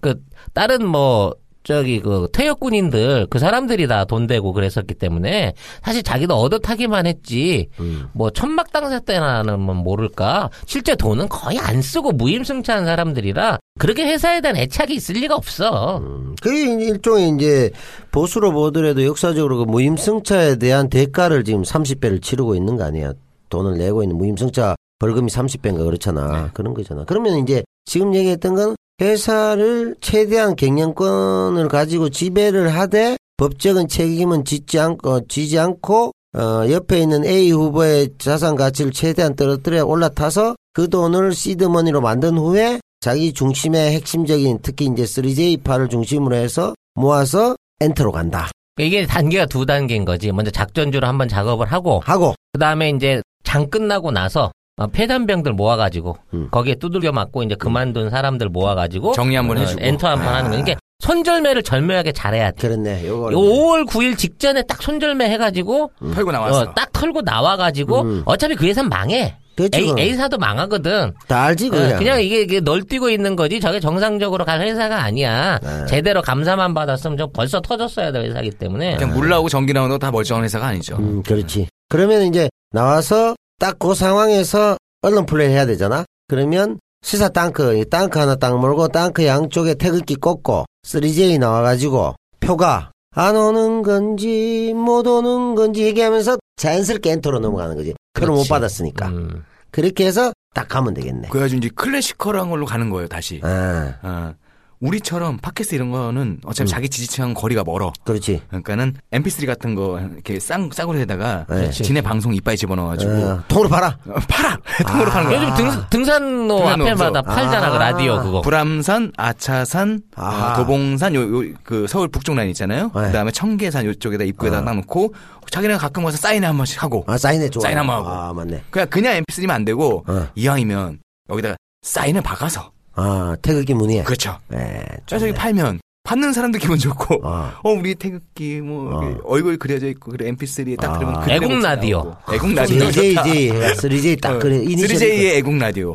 [0.00, 0.14] 그
[0.54, 1.34] 다른 뭐
[1.64, 7.06] 저기 그 퇴역 군인들 그 사람들이 다 돈 대고 그랬었기 때문에 사실 자기도 얻어 타기만
[7.06, 7.68] 했지
[8.12, 14.40] 뭐 천막 당사 때나는 뭐 모를까 실제 돈은 거의 안 쓰고 무임승차한 사람들이라 그렇게 회사에
[14.40, 15.98] 대한 애착이 있을 리가 없어.
[15.98, 17.70] 음, 그게 일종의 이제
[18.10, 23.12] 보수로 보더라도 역사적으로 그 무임승차에 대한 대가를 지금 30배를 치르고 있는 거 아니야.
[23.48, 26.50] 돈을 내고 있는 무임승차 벌금이 30배인가 그렇잖아.
[26.52, 27.04] 그런 거잖아.
[27.06, 35.26] 그러면 이제 지금 얘기했던 건 회사를 최대한 경영권을 가지고 지배를 하되 법적인 책임은 짓지 않고
[35.26, 42.00] 지지 않고 어, 옆에 있는 A 후보의 자산 가치를 최대한 떨어뜨려 올라타서 그 돈을 시드머니로
[42.00, 48.50] 만든 후에 자기 중심의 핵심적인 특히 이제 3J파를 중심으로 해서 모아서 엔터로 간다.
[48.78, 50.32] 이게 단계가 두 단계인 거지.
[50.32, 56.16] 먼저 작전주로 한번 작업을 하고 하고 그 다음에 이제 장 끝나고 나서 어, 폐단병들 모아가지고
[56.34, 56.48] 음.
[56.50, 59.82] 거기에 두들겨 맞고 이제 그만둔 사람들 모아가지고 정리 한번 어, 해주고.
[59.84, 60.58] 엔터 한번 하는 거.
[60.58, 62.68] 이게 손절매를 절묘하게 잘해야 돼.
[62.68, 63.06] 그렇네.
[63.06, 66.60] 요거 요 5월 9일 직전에 딱 손절매 해가지고 털고 나왔어.
[66.60, 68.22] 어, 딱 털고 나와가지고 음.
[68.24, 69.36] 어차피 그 회사 는 망해.
[69.60, 69.92] A.
[69.98, 71.12] A사도 망하거든.
[71.28, 71.98] 다 알지 어, 그냥.
[71.98, 73.60] 그냥 이게, 이게 널뛰고 있는 거지.
[73.60, 75.58] 저게 정상적으로 갈 회사가 아니야.
[75.62, 75.86] 네.
[75.86, 78.96] 제대로 감사만 받았으면 저 벌써 터졌어야 될 회사기 때문에.
[78.96, 80.96] 그냥 물 나오고 전기 나오는 거 다 멀쩡한 회사가 아니죠.
[80.96, 81.66] 음, 그렇지.
[81.90, 86.04] 그러면 이제 나와서 딱 그 상황에서 언론 플레이 해야 되잖아.
[86.26, 92.90] 그러면 시사 땅크, 이 땅크 하나 딱 몰고 땅크 양쪽에 태극기 꽂고 3J 나와가지고 표가
[93.14, 97.94] 안 오는 건지 못 오는 건지 얘기하면서 자연스럽게 엔터로 넘어가는 거지.
[98.14, 98.48] 표를 못.
[98.48, 99.08] 받았으니까.
[99.08, 99.44] 음.
[99.70, 101.28] 그렇게 해서 딱 가면 되겠네.
[101.28, 103.40] 그래가지고 이제 클래시컬한 걸로 가는 거예요, 다시.
[103.44, 104.34] 아, 어,
[104.82, 107.92] 우리처럼 팟캐스트 이런 거는 어차피 자기 지지층 거리가 멀어.
[108.04, 108.42] 그렇지.
[108.48, 111.70] 그러니까는 MP3 같은 거 이렇게 쌍 싸구려 에다가 네.
[111.70, 113.98] 지네 방송 이빨 집어넣어가지고 어, 통으로 팔아.
[114.08, 115.40] 어, 팔아 통으로 파는 거야.
[115.42, 117.32] 요즘 등, 등산로 등산로 앞에마다 없어.
[117.34, 117.78] 팔잖아, 그 아.
[117.78, 118.40] 라디오 그거.
[118.42, 120.00] 불암산, 아차산.
[120.16, 122.86] 어, 도봉산, 요, 요, 그 서울 북쪽 라인 있잖아요.
[122.94, 123.02] 네.
[123.06, 125.14] 그 다음에 청계산 요쪽에다 입구에다 딱 놓고
[125.50, 127.04] 자기네가 가끔 와서 사인회 한 번씩 하고.
[127.06, 127.62] 아, 사인해 좋아.
[127.62, 128.08] 사인 한 번 하고.
[128.08, 128.64] 아, 맞네.
[128.70, 130.26] 그냥, 그냥 MP3면 안 되고, 어.
[130.34, 130.98] 이왕이면
[131.30, 132.71] 여기다가 사인을 박아서.
[132.94, 134.02] 아, 태극기 무늬에.
[134.04, 134.38] 그렇죠.
[134.48, 134.84] 네.
[135.06, 137.52] 저 저기 팔면 받는 사람도 기분 좋고, 어.
[137.62, 139.02] 어, 우리 태극기 뭐 어.
[139.04, 140.98] 이렇게 얼굴 그려져 있고 그래 MP3에 딱 아.
[140.98, 142.16] 들으면 그 애국 라디오.
[142.32, 142.78] 애국 라디오.
[142.90, 144.56] 3J, 3J 딱 그래.
[144.56, 145.92] 이니셜이 3J의 애국 라디오.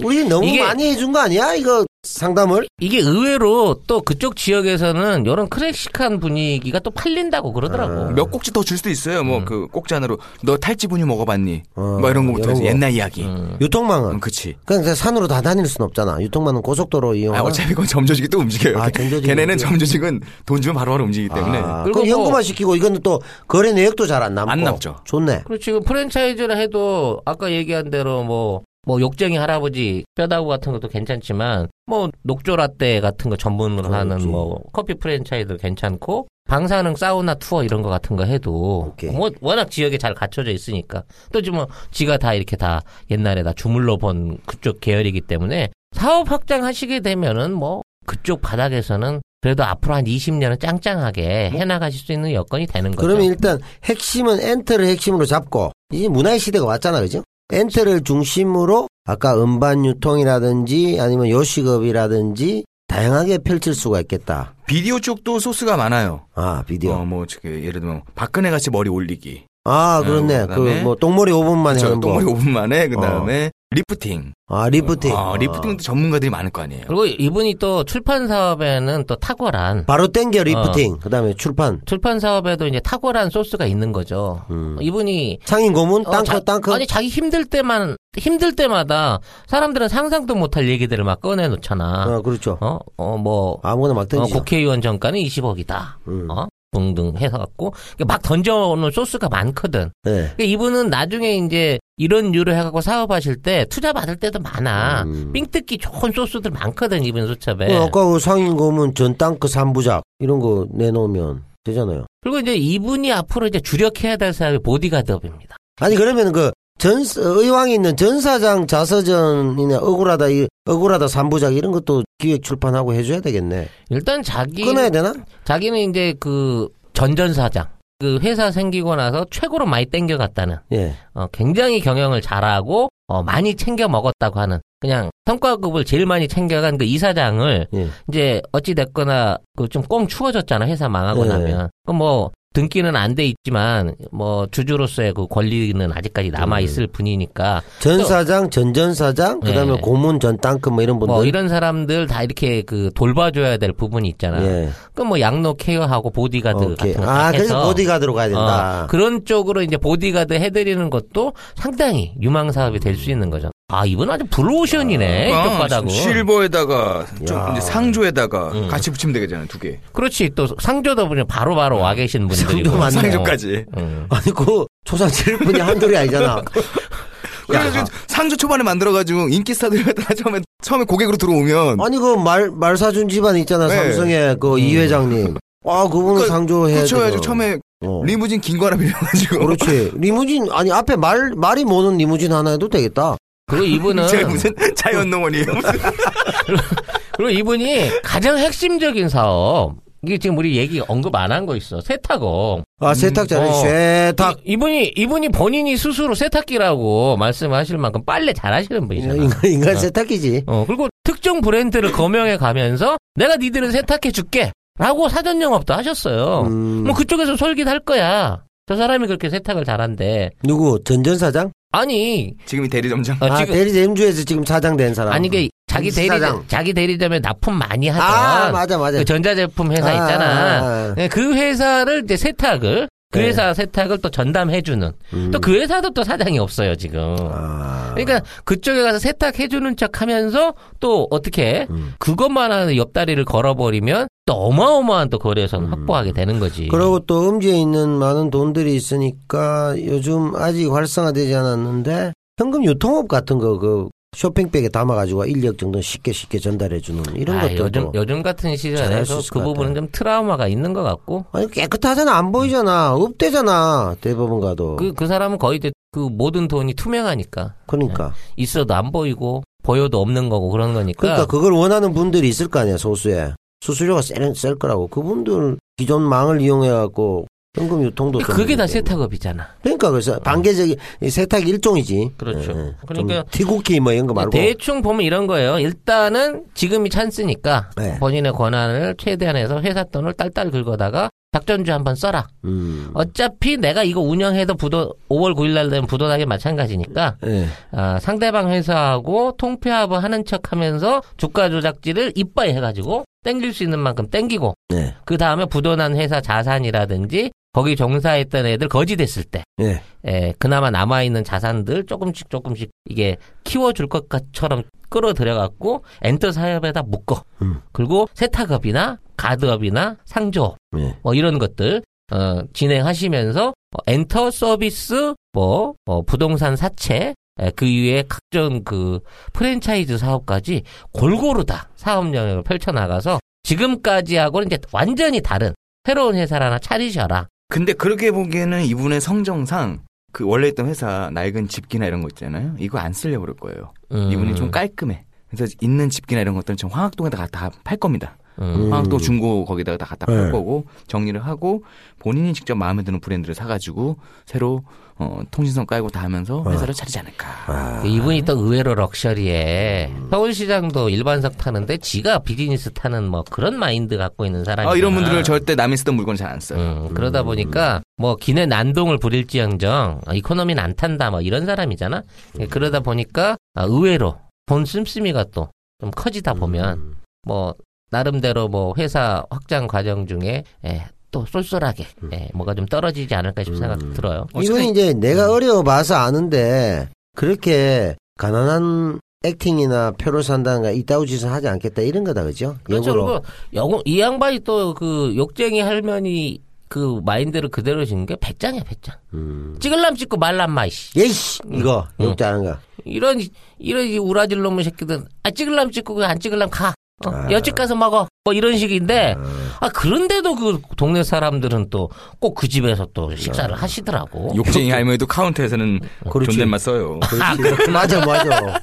[0.00, 1.52] 우리 너무 이게- 많이 해준 거 아니야?
[1.54, 7.92] 이거 상담을 이게 의외로 또 그쪽 지역에서는 이런 클래식한 분위기가 또 팔린다고 그러더라고.
[7.92, 8.10] 아.
[8.10, 9.22] 몇 꼭지 더 줄 수도 있어요.
[9.22, 11.62] 뭐그 꼭지안으로 너 탈지분유 먹어봤니?
[11.76, 12.68] 어, 뭐 이런 거부터 이런 해서 거.
[12.70, 13.22] 옛날 이야기.
[13.24, 13.56] 음.
[13.60, 14.56] 유통망은 음, 그치.
[14.64, 16.16] 그냥 산으로 다 다닐 순 없잖아.
[16.22, 17.34] 유통망은 고속도로 이용.
[17.36, 18.78] 아, 어차피 그건 점조직이 또 움직여요.
[18.78, 19.58] 아, 점조직이 걔네는?
[19.58, 21.58] 점조직은 돈 주면 바로바로 움직이기 때문에.
[21.58, 24.96] 아, 그리고 그럼 뭐- 현금화 시키고 이거는 또 거래 내역도 잘 안 남고 안 남죠.
[25.04, 25.42] 좋네.
[25.44, 31.68] 그리고 지금 프랜차이즈를 해도 아까 얘기한 대로 뭐, 뭐 욕쟁이 할아버지 뼈다구 같은 것도 괜찮지만
[31.86, 33.94] 뭐 녹조 라떼 같은 거 전문으로 그렇지.
[33.96, 39.10] 하는 뭐 커피 프랜차이즈도 괜찮고 방사능 사우나 투어 이런 거 같은 거 해도 오케이.
[39.10, 43.52] 뭐 워낙 지역에 잘 갖춰져 있으니까 또 지금 뭐 지가 다 이렇게 다 옛날에 다
[43.52, 50.60] 주물러 본 그쪽 계열이기 때문에 사업 확장하시게 되면은 뭐 그쪽 바닥에서는 그래도 앞으로 한 20년은
[50.60, 53.06] 짱짱하게 해나가실 수 있는 여건이 되는 거죠.
[53.06, 57.22] 그러면 일단 핵심은 엔터를 핵심으로 잡고 이제 문화의 시대가 왔잖아, 그죠?
[57.52, 64.54] 엔터를 중심으로 아까 음반 유통이라든지 아니면 요식업이라든지 다양하게 펼칠 수가 있겠다.
[64.66, 66.26] 비디오 쪽도 소스가 많아요.
[66.34, 66.92] 아 비디오.
[66.92, 69.44] 어, 뭐, 저기, 예를 들면, 박근혜 같이 머리 올리기.
[69.64, 70.40] 아 그렇네.
[70.40, 72.08] 어, 그 그다음에 뭐 똥머리 5분 만에 저 하는 거.
[72.08, 74.32] 똥머리 5분 만에, 그 다음에, 리프팅.
[74.48, 75.14] 아 리프팅.
[75.14, 76.84] 어, 리프팅도 전문가들이 많을 거 아니에요.
[76.86, 80.98] 그리고 이분이 또 출판 사업에는 또 탁월한 바로 땡겨 리프팅.
[80.98, 81.80] 그다음에 출판.
[81.86, 84.42] 출판 사업에도 이제 탁월한 소스가 있는 거죠.
[84.50, 84.76] 음.
[84.80, 86.72] 이분이 상임 고문 어, 땅크 자- 땅크.
[86.72, 92.04] 아니 자기 힘들 때만 힘들 때마다 사람들은 상상도 못할 얘기들을 막 꺼내 놓잖아.
[92.18, 92.58] 어 그렇죠.
[92.60, 94.38] 어, 어, 뭐, 아무거나 막 어, 던지죠.
[94.38, 95.94] 국회의원 정가는 20억이다.
[96.08, 96.28] 음.
[96.30, 96.46] 어?
[96.74, 97.74] 등등 해서 갖고
[98.06, 99.90] 막 던져오는 소스가 많거든.
[100.04, 100.10] 네.
[100.12, 105.02] 그러니까 이분은 나중에 이제 이런 유로 해갖고 사업하실 때 투자 받을 때도 많아.
[105.04, 105.32] 음.
[105.32, 107.68] 삥 뜯기 좋은 소스들 많거든 이분 수첩에.
[107.68, 112.06] 그 아까 그 상인 고문 전 땅크 삼부작 이런 거 내놓으면 되잖아요.
[112.22, 115.56] 그리고 이제 이분이 앞으로 이제 주력해야 될 사업이 보디가드업입니다.
[115.80, 116.50] 아니 그러면 그
[116.82, 123.68] 전 의왕에 있는 전사장 자서전이나 억울하다 이 억울하다 삼부작 이런 것도 기획 출판하고 해줘야 되겠네.
[123.90, 125.14] 일단 자기 끊어야 되나?
[125.44, 127.68] 자기는 이제 그 전전사장
[128.02, 130.92] 그 회사 생기고 나서 최고로 많이 땡겨갔다는 예.
[131.14, 136.84] 어, 굉장히 경영을 잘하고 어, 많이 챙겨 먹었다고 하는 그냥 성과급을 제일 많이 챙겨간 그
[136.84, 137.88] 이사장을 예.
[138.08, 141.28] 이제 어찌 됐거나 그 좀 꽁 추워졌잖아 회사 망하고 네.
[141.30, 147.62] 나면 그럼 뭐 등기는 안 돼 있지만 뭐 주주로서의 그 권리는 아직까지 남아 있을 분이니까
[147.80, 149.80] 전 사장, 전 전 사장, 그다음에 예.
[149.80, 151.14] 고문 전 땅크 뭐 이런 분들.
[151.14, 154.42] 뭐 이런 사람들 다 이렇게 그 돌봐줘야 될 부분이 있잖아.
[154.44, 154.70] 예.
[154.94, 156.92] 그럼 뭐 양로 케어하고 보디가드 오케이.
[156.94, 158.84] 같은 거 아, 다 그래서 보디가드로 가야 된다.
[158.84, 163.50] 어, 그런 쪽으로 이제 보디가드 해드리는 것도 상당히 유망 사업이 될 수 있는 거죠.
[163.74, 165.88] 아 이분 아주 블루오션이네 이쪽 그러니까 바닥은.
[165.88, 167.48] 실버에다가 좀 야.
[167.52, 168.68] 이제 상조에다가 음.
[168.68, 169.78] 같이 붙이면 되겠잖아요, 두 개.
[169.94, 172.52] 그렇지 또 상조도 보니 바로 바로 와 계신 분들이고.
[172.70, 172.90] 상조 맞네.
[172.90, 173.64] 상조까지.
[173.78, 174.06] 음.
[174.10, 176.42] 아니 그 초상 칠분이 한둘이 아니잖아.
[177.48, 183.08] 그래서 상조 초반에 만들어가지고 인기 스타들이 다 처음에 처음에 고객으로 들어오면 아니 그 말 말사준
[183.08, 183.74] 집안 있잖아 네.
[183.74, 185.34] 삼성의 그이 회장님.
[185.64, 187.20] 아 그분은 그러니까 상조해야 돼.
[187.20, 188.02] 처음에 어.
[188.04, 189.92] 리무진 긴 거 하나 빌려가지고 그렇지.
[189.96, 193.16] 리무진 아니 앞에 말 말이 모는 리무진 하나 해도 되겠다.
[193.46, 195.46] 그리고 이분은 제가 무슨 자연농원이에요.
[195.54, 195.70] 무슨
[197.16, 202.64] 그리고 이분이 가장 핵심적인 사업 이게 지금 우리 얘기 언급 안 한 거 있어 세탁업.
[202.80, 203.52] 아 세탁자는 어.
[203.62, 204.38] 세탁.
[204.44, 209.14] 이, 분이 이분이 본인이 스스로 세탁기라고 말씀하실 만큼 빨래 잘하시는 분이잖아.
[209.14, 210.42] 인간, 인간 세탁기지.
[210.46, 214.50] 어, 그리고 특정 브랜드를 거명해 가면서 내가 니들은 세탁해 줄게.
[214.78, 216.44] 라고 사전 영업도 하셨어요.
[216.46, 218.42] 음, 뭐 그쪽에서 솔깃 할 거야.
[218.66, 220.30] 저 사람이 그렇게 세탁을 잘한대.
[220.42, 221.52] 누구 전전 사장?
[221.72, 223.16] 아니, 지금이 대리점장.
[223.20, 225.12] 어, 아 지금 대리점주에서 지금 사장 된 사람.
[225.12, 226.44] 아니 그 자기 대리 사장.
[226.46, 228.98] 자기 대리점에 납품 많이 하던 아 맞아 맞아.
[228.98, 230.24] 그 전자제품 회사 아, 있잖아.
[230.62, 233.28] 아, 네, 그 회사를 이제 세탁을 그 네.
[233.28, 235.30] 회사 세탁을 또 전담해주는 음.
[235.30, 237.14] 또그 회사도 또 사장이 없어요 지금.
[237.30, 237.92] 아.
[237.94, 241.92] 그러니까 그쪽에 가서 세탁해주는 척하면서 또 어떻게 음.
[241.98, 246.64] 그것만 하는 옆다리를 걸어버리면 또 어마어마한 또 거래선 확보하게 되는 거지.
[246.64, 246.68] 음.
[246.70, 253.58] 그리고 또 음지에 있는 많은 돈들이 있으니까 요즘 아직 활성화되지 않았는데 현금 유통업 같은 거
[253.58, 259.16] 그 쇼핑백에 담아가지고 1억 정도 쉽게 쉽게 전달해주는 이런 아, 것들도 요즘 요즘 같은 시절에서
[259.32, 261.24] 그것 부분은 좀 트라우마가 있는 것 같고.
[261.32, 262.14] 아니 깨끗하잖아.
[262.16, 262.94] 안 보이잖아.
[262.94, 264.76] 없대잖아 대법원 가도.
[264.76, 265.58] 그 그 사람은 거의
[265.90, 267.54] 그 모든 돈이 투명하니까.
[267.66, 268.12] 그러니까.
[268.36, 271.00] 있어도 안 보이고 보여도 없는 거고 그런 거니까.
[271.00, 273.32] 그러니까 그걸 원하는 분들이 있을 거 아니야 소수에.
[273.62, 274.88] 수수료가 셀, 셀 거라고.
[274.88, 279.46] 그분들 기존 망을 이용해 갖고 현금 유통도 그게 다좀 세탁업이잖아.
[279.62, 282.50] 그러니까 그래서 반개적인 세탁 일종이지 그렇죠.
[282.52, 285.58] 예, 그러니까 좀 티쿠키 뭐 이런 거 말고 대충 보면 이런 거예요.
[285.58, 287.98] 일단은 지금이 찬스니까 네.
[287.98, 292.26] 본인의 권한을 최대한 해서 회사 돈을 딸딸 긁어다가 작전주 한번 써라.
[292.44, 292.90] 음.
[292.94, 297.46] 어차피 내가 이거 운영해도 부도 5월 9일 날 되면 부도나게 마찬가지니까 예.
[297.70, 304.54] 아, 상대방 회사하고 통폐합을 하는 척하면서 주가 조작지를 이빠이 해가지고 땡길 수 있는 만큼 땡기고
[304.70, 304.94] 네.
[305.04, 309.82] 그 다음에 부도난 회사 자산이라든지 거기 종사했던 애들 거지됐을 때 예.
[310.04, 317.24] 에, 그나마 남아있는 자산들 조금씩 조금씩 이게 키워줄 것처럼 끌어들여갖고 엔터 사업에다 묶어.
[317.42, 317.60] 음.
[317.72, 320.96] 그리고 세탁업이나 가드업이나 상조 예.
[321.02, 328.04] 뭐 이런 것들 어, 진행하시면서 어, 엔터 서비스 뭐 어, 부동산 사채 에, 그 이외에
[328.08, 329.00] 각종 그
[329.32, 330.62] 프랜차이즈 사업까지
[330.92, 337.28] 골고루 다 사업 영역을 펼쳐나가서 지금까지하고는 이제 완전히 다른 새로운 회사를 하나 차리셔라.
[337.52, 342.54] 근데 그렇게 보기에는 이분의 성정상 그 원래 있던 회사 낡은 집기나 이런 거 있잖아요.
[342.58, 343.74] 이거 안 쓰려고 그럴 거예요.
[343.92, 345.04] 음, 이분이 좀 깔끔해.
[345.28, 348.16] 그래서 있는 집기나 이런 것들은 좀 황학동에다 다팔 겁니다.
[348.40, 348.72] 음.
[348.72, 350.30] 황학동 중고 거기다가 다 갖다 팔 네.
[350.30, 351.64] 거고 정리를 하고
[351.98, 354.62] 본인이 직접 마음에 드는 브랜드를 사가지고 새로
[354.96, 357.26] 어, 통신선 깔고 다 하면서 회사를 차리지 않을까.
[357.46, 357.82] 아.
[357.84, 359.90] 이분이 또 의외로 럭셔리해.
[360.10, 364.68] 서울시장도 일반석 타는데 지가 비즈니스 타는 뭐 그런 마인드 갖고 있는 사람이.
[364.68, 366.88] 아, 이런 분들은 절대 남이 쓰던 물건 잘 안 써요.
[366.88, 372.02] 음, 그러다 보니까 뭐 기내 난동을 부릴지언정 아, 이코노미는 안 탄다 뭐 이런 사람이잖아.
[372.40, 375.48] 예, 그러다 보니까 아, 의외로 돈 씀씀이가 또
[375.82, 376.94] 좀 커지다 보면 음.
[377.26, 377.54] 뭐
[377.92, 383.58] 나름대로 뭐 회사 확장 과정 중에 예, 또 쏠쏠하게 예, 뭐가 좀 떨어지지 않을까 싶은
[383.58, 383.92] 생각 음.
[383.94, 384.26] 들어요.
[384.34, 391.82] 이분이 이제 내가 어려워 봐서 아는데 그렇게 가난한 액팅이나 표를 산다는가 이따구 짓은 하지 않겠다
[391.82, 392.56] 이런 거다 그죠?
[392.64, 392.90] 그렇죠.
[392.90, 393.04] 역으로.
[393.06, 393.24] 그리고
[393.54, 398.96] 영, 이 양반이 또 그 욕쟁이 할머니 그 마인드를 그대로 진게 배짱이야 배짱.
[399.12, 399.54] 음.
[399.60, 400.98] 찍을람 찍고 말람 마이씨.
[400.98, 402.06] 예이씨 이거 응.
[402.06, 402.56] 욕지 않은 거.
[402.84, 403.20] 이런
[403.58, 406.72] 이런 이 우라질 놈의 새끼들 아 찍을람 찍고 그안 찍을람 가.
[407.06, 407.30] 어, 아.
[407.30, 408.06] 여집 가서 먹어.
[408.24, 409.16] 뭐 이런 식인데
[409.60, 411.88] 아 그런데도 그 동네 사람들은 또
[412.20, 414.32] 꼭 그 집에서 또 식사를 하시더라고.
[414.36, 416.30] 욕쟁이 할머니도 카운터에서는 그렇지.
[416.32, 417.00] 존댓말 써요.
[417.00, 417.70] 그렇지.
[417.70, 418.60] 맞아, 맞아.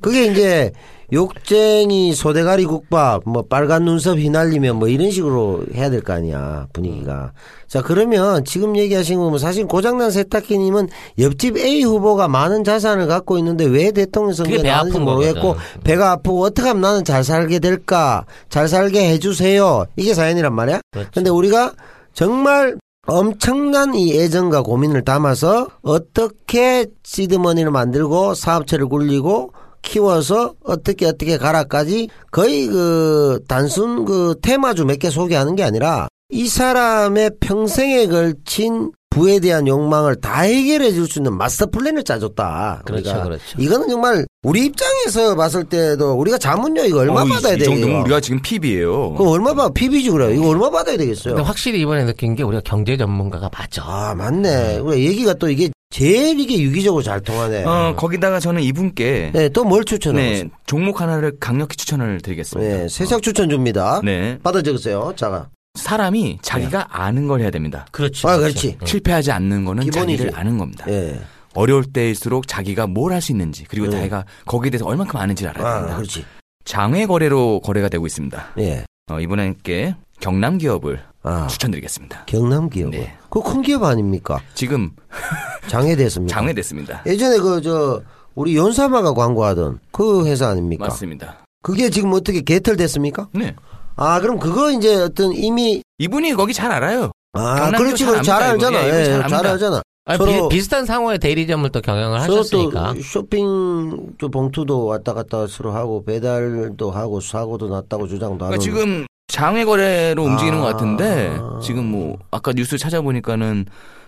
[0.00, 0.72] 그게 이제
[1.12, 7.32] 욕쟁이 소대가리 국밥, 뭐 빨간 눈썹 휘날리면 뭐 이런 식으로 해야 될 거 아니야 분위기가.
[7.66, 13.64] 자 그러면 지금 얘기하신 거면 사실 고장난 세탁기님은 옆집 A 후보가 많은 자산을 갖고 있는데
[13.64, 15.80] 왜 대통령 선거에 나왔는지 아픈 모르겠고 거거든.
[15.82, 19.86] 배가 아프고 어떻게 하면 나는 잘 살게 될까, 잘 살게 해주세요.
[19.96, 20.80] 이게 사연이란 말이야.
[20.92, 21.10] 그렇죠.
[21.14, 21.72] 근데 우리가
[22.12, 32.08] 정말 엄청난 이 애정과 고민을 담아서 어떻게 시드머니를 만들고 사업체를 굴리고 키워서 어떻게 어떻게 가라까지
[32.30, 39.40] 거의 그 단순 그 테마주 몇 개 소개하는 게 아니라 이 사람의 평생에 걸친 부에
[39.40, 42.82] 대한 욕망을 다 해결해 줄 수 있는 마스터 플랜을 짜줬다.
[42.84, 43.24] 그렇죠, 우리가.
[43.24, 43.42] 그렇죠.
[43.58, 47.64] 이거는 정말 우리 입장에서 봤을 때도 우리가 자문료 이거 얼마 어, 이- 받아야 이 돼?
[47.64, 48.00] 정도면 이거?
[48.02, 49.14] 우리가 지금 PB예요.
[49.14, 49.70] 그거 얼마 받아?
[49.72, 50.34] PB지 그래.
[50.34, 51.34] 이거 얼마 받아야 되겠어요?
[51.34, 53.82] 근데 확실히 이번에 느낀 게 우리가 경제 전문가가 맞아.
[53.86, 54.78] 아, 맞네.
[54.80, 57.64] 우리 얘기가 또 이게 제일 이게 유기적으로 잘 통하네.
[57.64, 60.42] 어, 거기다가 저는 이분께 네, 또 뭘 추천해?
[60.44, 60.50] 네?
[60.66, 62.76] 종목 하나를 강력히 추천을 드리겠습니다.
[62.76, 64.00] 네, 세작 추천 줍니다.
[64.04, 64.38] 네.
[64.42, 65.12] 받아 적으세요.
[65.16, 65.48] 자가.
[65.78, 66.84] 사람이 자기가 네.
[66.88, 67.86] 아는 걸 해야 됩니다.
[67.90, 68.26] 그렇지.
[68.26, 68.76] 아, 그렇지.
[68.84, 70.18] 실패하지 않는 거는 기본이지.
[70.18, 70.84] 자기를 아는 겁니다.
[70.88, 71.20] 예.
[71.54, 73.92] 어려울 때일수록 자기가 뭘 할 수 있는지 그리고 네.
[73.92, 75.96] 자기가 거기에 대해서 얼만큼 아는지를 알아야 아, 됩니다.
[75.96, 76.24] 그렇지.
[76.64, 78.48] 장외 거래로 거래가 되고 있습니다.
[78.58, 78.84] 예.
[79.10, 82.24] 어, 이분께 경남 기업을 아, 추천드리겠습니다.
[82.26, 82.90] 경남 기업.
[82.90, 83.14] 네.
[83.28, 84.40] 그거 큰 기업 아닙니까?
[84.54, 84.90] 지금
[85.68, 86.34] 장애됐습니까?
[86.34, 87.02] 장외됐습니다.
[87.06, 88.00] 예전에 그, 저,
[88.34, 90.86] 우리 연사마가 광고하던 그 회사 아닙니까?
[90.86, 91.44] 맞습니다.
[91.62, 93.28] 그게 지금 어떻게 개털됐습니까?
[93.34, 93.54] 네.
[93.96, 97.10] 아, 그럼 그거 이제 어떤 이미, 이분이 거기 잘 알아요.
[97.32, 98.04] 아, 그렇지.
[98.04, 98.24] 그렇지.
[98.24, 98.84] 잘잘 알잖아.
[98.84, 99.46] 예, 예, 잘 잘.
[99.46, 99.82] 알잖아.
[100.06, 102.94] 아, 서로- 비, 비슷한 상호의 대리점을 또 경영을 하셨으니까.
[102.94, 108.58] 또 쇼핑 저 봉투도 왔다 갔다 서로 하고 배달도 하고 사고도 났다고 주장도 하고 그러니까
[108.62, 110.60] 지금 장외 거래로 움직이는 아.
[110.62, 113.66] 것 같은데 지금 뭐 아까 뉴스 찾아보니까는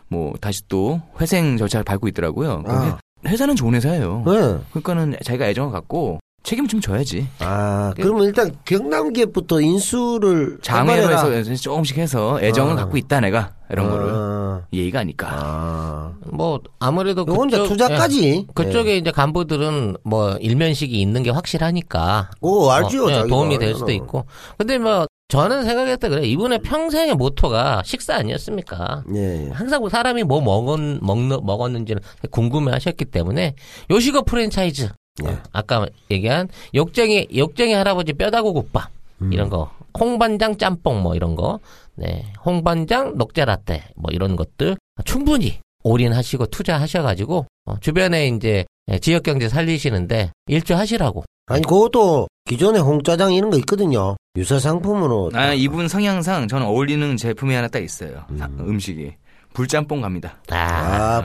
[0.09, 2.65] 뭐 다시 또 회생 절차를 밟고 있더라고요.
[2.67, 2.99] 아.
[3.27, 4.23] 회- 회사는 좋은 회사예요.
[4.27, 4.33] 네.
[4.71, 7.29] 그러니까는 자기가 애정을 갖고 책임 좀 져야지.
[7.41, 11.13] 아 그러면 일단 경남기업부터 인수를 장외로.
[11.13, 12.77] 해서 조금씩 해서 애정을 아.
[12.77, 15.29] 갖고 있다 내가 이런 아, 거를 예의가 아닐까.
[15.31, 21.31] 아 뭐 아무래도 요건 이제 그쪽- 투자까지 예, 그쪽에 이제 간부들은 뭐 일면식이 있는 게
[21.31, 23.27] 확실하니까 오 알죠 어, 예.
[23.27, 23.97] 도움이 될 수도 이거는.
[24.05, 24.25] 있고.
[24.57, 26.27] 근데 뭐 저는 생각했을 때 그래.
[26.27, 29.05] 이분의 평생의 모토가 식사 아니었습니까?
[29.15, 29.51] 예, 예.
[29.51, 33.55] 항상 사람이 뭐 먹었, 먹는, 먹었는지는 궁금해 하셨기 때문에
[33.91, 34.89] 요식업 프랜차이즈.
[35.25, 35.29] 예.
[35.29, 38.91] 어, 아까 얘기한 욕쟁이, 욕쟁이 할아버지 뼈다구 국밥.
[39.23, 39.33] 음.
[39.33, 39.71] 이런 거.
[39.99, 41.61] 홍반장 짬뽕 뭐 이런 거.
[41.95, 42.33] 네.
[42.45, 50.33] 홍반장 녹자라떼 뭐 이런 것들 충분히 올인하시고 투자하셔가지고 어, 주변에 이제 예, 지역 경제 살리시는데
[50.49, 51.25] 일조하시라고.
[51.47, 54.17] 아니 그것도 기존에 홍짜장 이런 거 있거든요.
[54.37, 58.25] 유사 상품으로 아, 이분 성향상 저는 어울리는 제품이 하나 딱 있어요.
[58.31, 58.79] 음.
[58.79, 59.13] 식이
[59.55, 60.37] 불짬뽕 갑니다.
[60.51, 60.57] 아,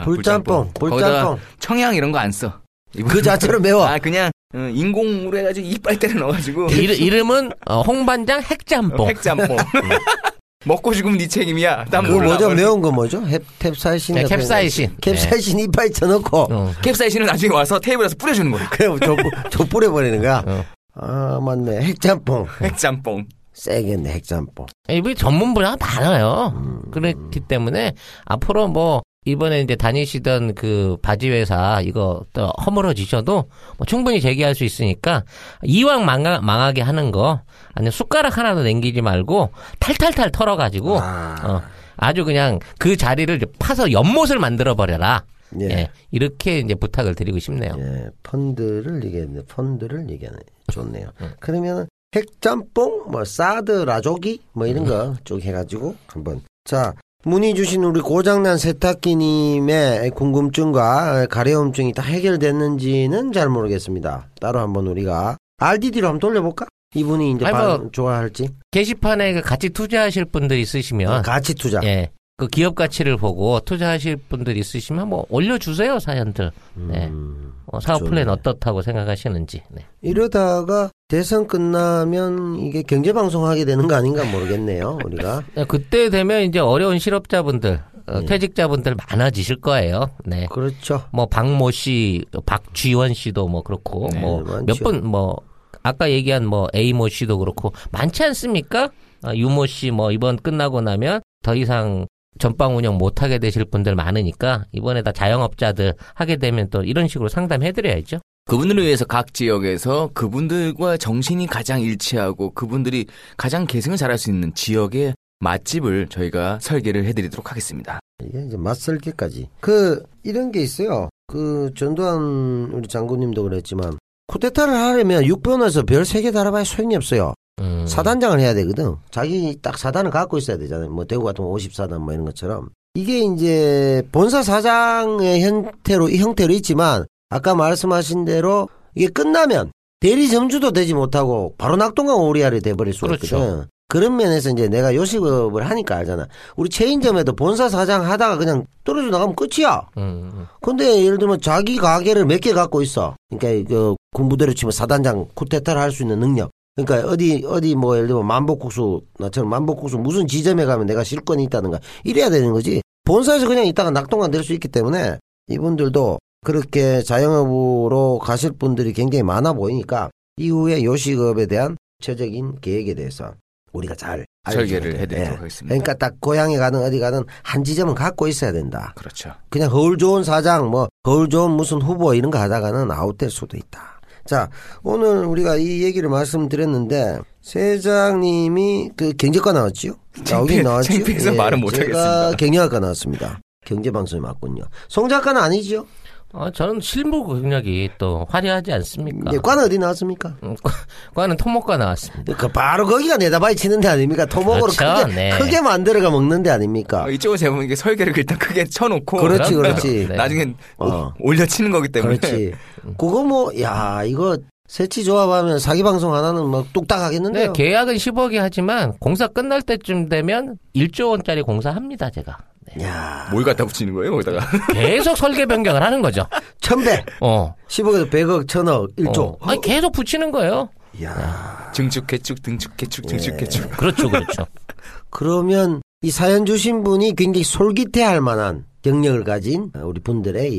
[0.04, 0.90] 불짬뽕, 불짬뽕.
[0.90, 2.60] 거기다가 청양 이런 거 안 써.
[2.96, 3.86] 이분- 그 자체로 매워.
[3.86, 9.08] 아, 그냥 어, 인공으로 해가지고 이빨 때려 넣어가지고 이르, 이름은 어, 홍반장 핵짬뽕.
[9.08, 9.56] 핵짬뽕.
[10.64, 11.84] 먹고 죽으면 네 책임이야.
[11.90, 12.20] 난 그거.
[12.24, 12.50] 뭐죠?
[12.50, 13.22] 매운 거 뭐죠?
[13.22, 14.16] 햅, 캡사이신.
[14.16, 14.24] 네.
[14.24, 14.96] 캡사이신.
[15.00, 16.48] 캡사이신 이파이 쳐넣고.
[16.52, 16.72] 어.
[16.82, 18.68] 캡사이신은 나중에 와서 테이블에서 뿌려주는 거야.
[18.70, 19.14] 그냥 저,
[19.48, 20.42] 저 뿌려버리는 거야.
[20.44, 20.64] 어.
[20.96, 21.82] 아, 맞네.
[21.82, 22.46] 핵짬뽕.
[22.62, 23.26] 핵짬뽕.
[23.52, 24.66] 세겠네, 핵짬뽕.
[24.88, 26.82] 이분이 전문 분야가 많아요.
[26.92, 27.94] 그렇기 때문에
[28.26, 34.62] 앞으로 뭐 이번에 이제 다니시던 그 바지 회사 이거 또 허물어지셔도 뭐 충분히 재기할 수
[34.64, 35.24] 있으니까
[35.64, 37.40] 이왕 망하, 망하게 하는 거
[37.74, 41.36] 아니 숟가락 하나도 남기지 말고 탈탈탈 털어가지고 아.
[41.42, 41.62] 어,
[41.96, 45.24] 아주 그냥 그 자리를 파서 연못을 만들어 버려라.
[45.60, 45.64] 예.
[45.64, 45.90] 예.
[46.10, 47.72] 이렇게 이제 부탁을 드리고 싶네요.
[47.78, 49.42] 예, 펀드를 얘기했네.
[49.48, 50.38] 펀드를 얘기하네.
[50.72, 51.10] 좋네요.
[51.20, 51.30] 음.
[51.40, 55.16] 그러면 핵짬뽕, 뭐 사드 라조기 뭐 이런 음.
[55.16, 64.28] 거쭉 해가지고 한번 자 문의 주신 우리 고장난 세탁기님의 궁금증과 가려움증이 다 해결됐는지는 잘 모르겠습니다.
[64.40, 66.66] 따로 한번 우리가 RDD로 한번 돌려볼까?
[66.94, 71.80] 이분이 이제 뭐, 좋아할지 게시판에 그 같이 투자하실 분들 있으시면 같이 투자.
[71.82, 72.10] 예.
[72.38, 76.50] 그 기업 가치를 보고 투자하실 분들 있으시면 뭐 올려주세요 사연들.
[76.74, 77.06] 네.
[77.06, 78.10] 음, 어, 사업 좋네.
[78.10, 79.62] 플랜 어떻다고 생각하시는지.
[79.70, 79.86] 네.
[80.02, 84.98] 이러다가 대선 끝나면 이게 경제 방송 하게 되는 거 아닌가 모르겠네요.
[85.04, 88.26] 우리가 네, 그때 되면 이제 어려운 실업자분들, 어, 네.
[88.26, 90.10] 퇴직자분들 많아지실 거예요.
[90.26, 90.46] 네.
[90.50, 91.04] 그렇죠.
[91.12, 94.42] 뭐 박모 씨, 박쥐원 씨도 뭐 그렇고 네, 뭐.
[94.66, 95.36] 몇분뭐
[95.82, 98.90] 아까 얘기한 뭐 A모 씨도 그렇고 많지 않습니까?
[99.22, 102.06] 아, 유모 씨 뭐 이번 끝나고 나면 더 이상
[102.38, 107.28] 전방 운영 못 하게 되실 분들 많으니까 이번에 다 자영업자들 하게 되면 또 이런 식으로
[107.28, 108.18] 상담해 드려야죠.
[108.46, 115.14] 그분들을 위해서 각 지역에서 그분들과 정신이 가장 일치하고 그분들이 가장 계승을 잘할 수 있는 지역의
[115.40, 117.98] 맛집을 저희가 설계를 해드리도록 하겠습니다.
[118.24, 119.48] 이게 이제 맞설기까지.
[119.60, 121.08] 그, 이런 게 있어요.
[121.26, 127.34] 그, 전두환 우리 장군님도 그랬지만, 쿠데타를 하려면 육변에서 별 세 개 달아봐야 소용이 없어요.
[127.60, 127.86] 음.
[127.86, 128.96] 사단장을 해야 되거든.
[129.10, 130.90] 자기 딱 사단을 갖고 있어야 되잖아요.
[130.90, 132.68] 뭐, 대구 같은 50사단 뭐 이런 것처럼.
[132.94, 140.94] 이게 이제, 본사 사장의 형태로, 형태로 있지만, 아까 말씀하신 대로, 이게 끝나면, 대리 점주도 되지
[140.94, 143.26] 못하고, 바로 낙동강 오리알이 돼버릴 수가 그렇죠.
[143.36, 143.64] 있거든.
[143.88, 146.26] 그런 면에서 이제 내가 요식업을 하니까 알잖아.
[146.56, 149.86] 우리 체인점에도 본사 사장 하다가 그냥 떨어져 나가면 끝이야.
[149.96, 150.46] 음, 음.
[150.60, 153.14] 근데 예를 들면 자기 가게를 몇 개 갖고 있어.
[153.30, 156.50] 그러니까 그 군부대로 치면 사단장 쿠데타를 할 수 있는 능력.
[156.76, 161.80] 그러니까 어디 어디 뭐 예를 들면 만복국수 나처럼 만복국수 무슨 지점에 가면 내가 실권이 있다든가
[162.04, 162.82] 이래야 되는 거지.
[163.04, 169.52] 본사에서 그냥 있다가 낙동강 될 수 있기 때문에 이분들도 그렇게 자영업으로 가실 분들이 굉장히 많아
[169.54, 173.32] 보이니까 이후에 요식업에 대한 구체적인 계획에 대해서
[173.72, 174.98] 우리가 잘 설계를.
[174.98, 175.36] 해드리도록 예.
[175.36, 175.66] 하겠습니다.
[175.74, 178.92] 그러니까 딱 고향에 가든 어디 가든 한 지점은 갖고 있어야 된다.
[178.96, 179.32] 그렇죠.
[179.50, 183.95] 그냥 거울 좋은 사장, 뭐, 거울 좋은 무슨 후보 이런 거 하다가는 아웃될 수도 있다.
[184.26, 184.50] 자,
[184.82, 189.92] 오늘 우리가 이 얘기를 말씀드렸는데, 세장님이 그 경제과 나왔지요?
[190.30, 190.94] 나오긴 창피해- 나왔지요?
[190.94, 192.36] 예, 창피해서 말은 못 제가 하겠습니다.
[192.36, 193.40] 경영학과 나왔습니다.
[193.64, 194.64] 경제방송이 맞군요.
[194.88, 195.86] 송 작가는 아니죠?
[196.32, 199.30] 어, 저는 실무 경력이 또 화려하지 않습니까?
[199.32, 200.36] 예, 과는 어디 나왔습니까?
[200.42, 200.70] 음, 과-
[201.14, 202.36] 과는 토목과 나왔습니다.
[202.36, 204.26] 그 바로 거기가 내다바이 치는 데 아닙니까?
[204.26, 205.30] 토목으로 그렇죠, 크게, 네.
[205.38, 207.04] 크게 만들어가 먹는 데 아닙니까?
[207.04, 209.54] 어, 이쪽은 제가 보면 이게 설계를 일단 크게 쳐놓고 그렇지.
[209.54, 210.06] 그렇지.
[210.08, 210.16] 네.
[210.16, 211.12] 나중에 어.
[211.20, 212.52] 올려치는 거기 때문에 그렇지.
[212.98, 214.36] 그거 뭐, 야, 이거
[214.68, 217.52] 새치 조합하면 사기 방송 하나는 뭐 뚝딱 네, 하겠는데요.
[217.52, 222.36] 계약은 10억이 하지만 공사 끝날 때쯤 되면 1조 원짜리 공사합니다, 제가.
[222.74, 222.84] 네.
[222.84, 224.40] 야, 뭘 갖다 붙이는 거예요 거기다가
[224.74, 226.26] 계속 설계 변경을 하는 거죠.
[226.60, 227.04] 천배.
[227.20, 227.54] 어.
[227.68, 229.18] 10억에서 100억, 1000억, 1조.
[229.18, 229.36] 어.
[229.42, 230.68] 아니, 계속 붙이는 거예요.
[231.02, 233.36] 야 증축 개축 등축 개축 증축 예.
[233.36, 234.46] 개축 그렇죠, 그렇죠.
[235.10, 240.58] 그러면 이 사연 주신 분이 굉장히 솔깃해 할 만한 경력을 가진 우리 분들의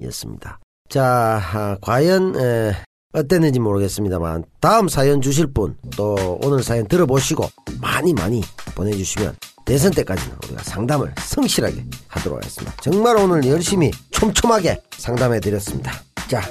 [0.00, 0.58] 얘기였습니다.
[0.88, 2.74] 자, 아, 과연 에,
[3.12, 7.48] 어땠는지 모르겠습니다만 다음 사연 주실 분 또 오늘 사연 들어보시고
[7.80, 8.42] 많이 많이
[8.74, 12.74] 보내주시면 대선 때까지는 우리가 상담을 성실하게 하도록 하겠습니다.
[12.80, 15.92] 정말 오늘 열심히 촘촘하게 상담해 드렸습니다.
[16.28, 16.42] 자,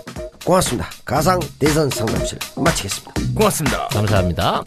[0.46, 0.90] 고맙습니다.
[1.06, 3.14] 가상 대선 상담실 마치겠습니다.
[3.36, 3.88] 고맙습니다.
[3.88, 4.64] 감사합니다.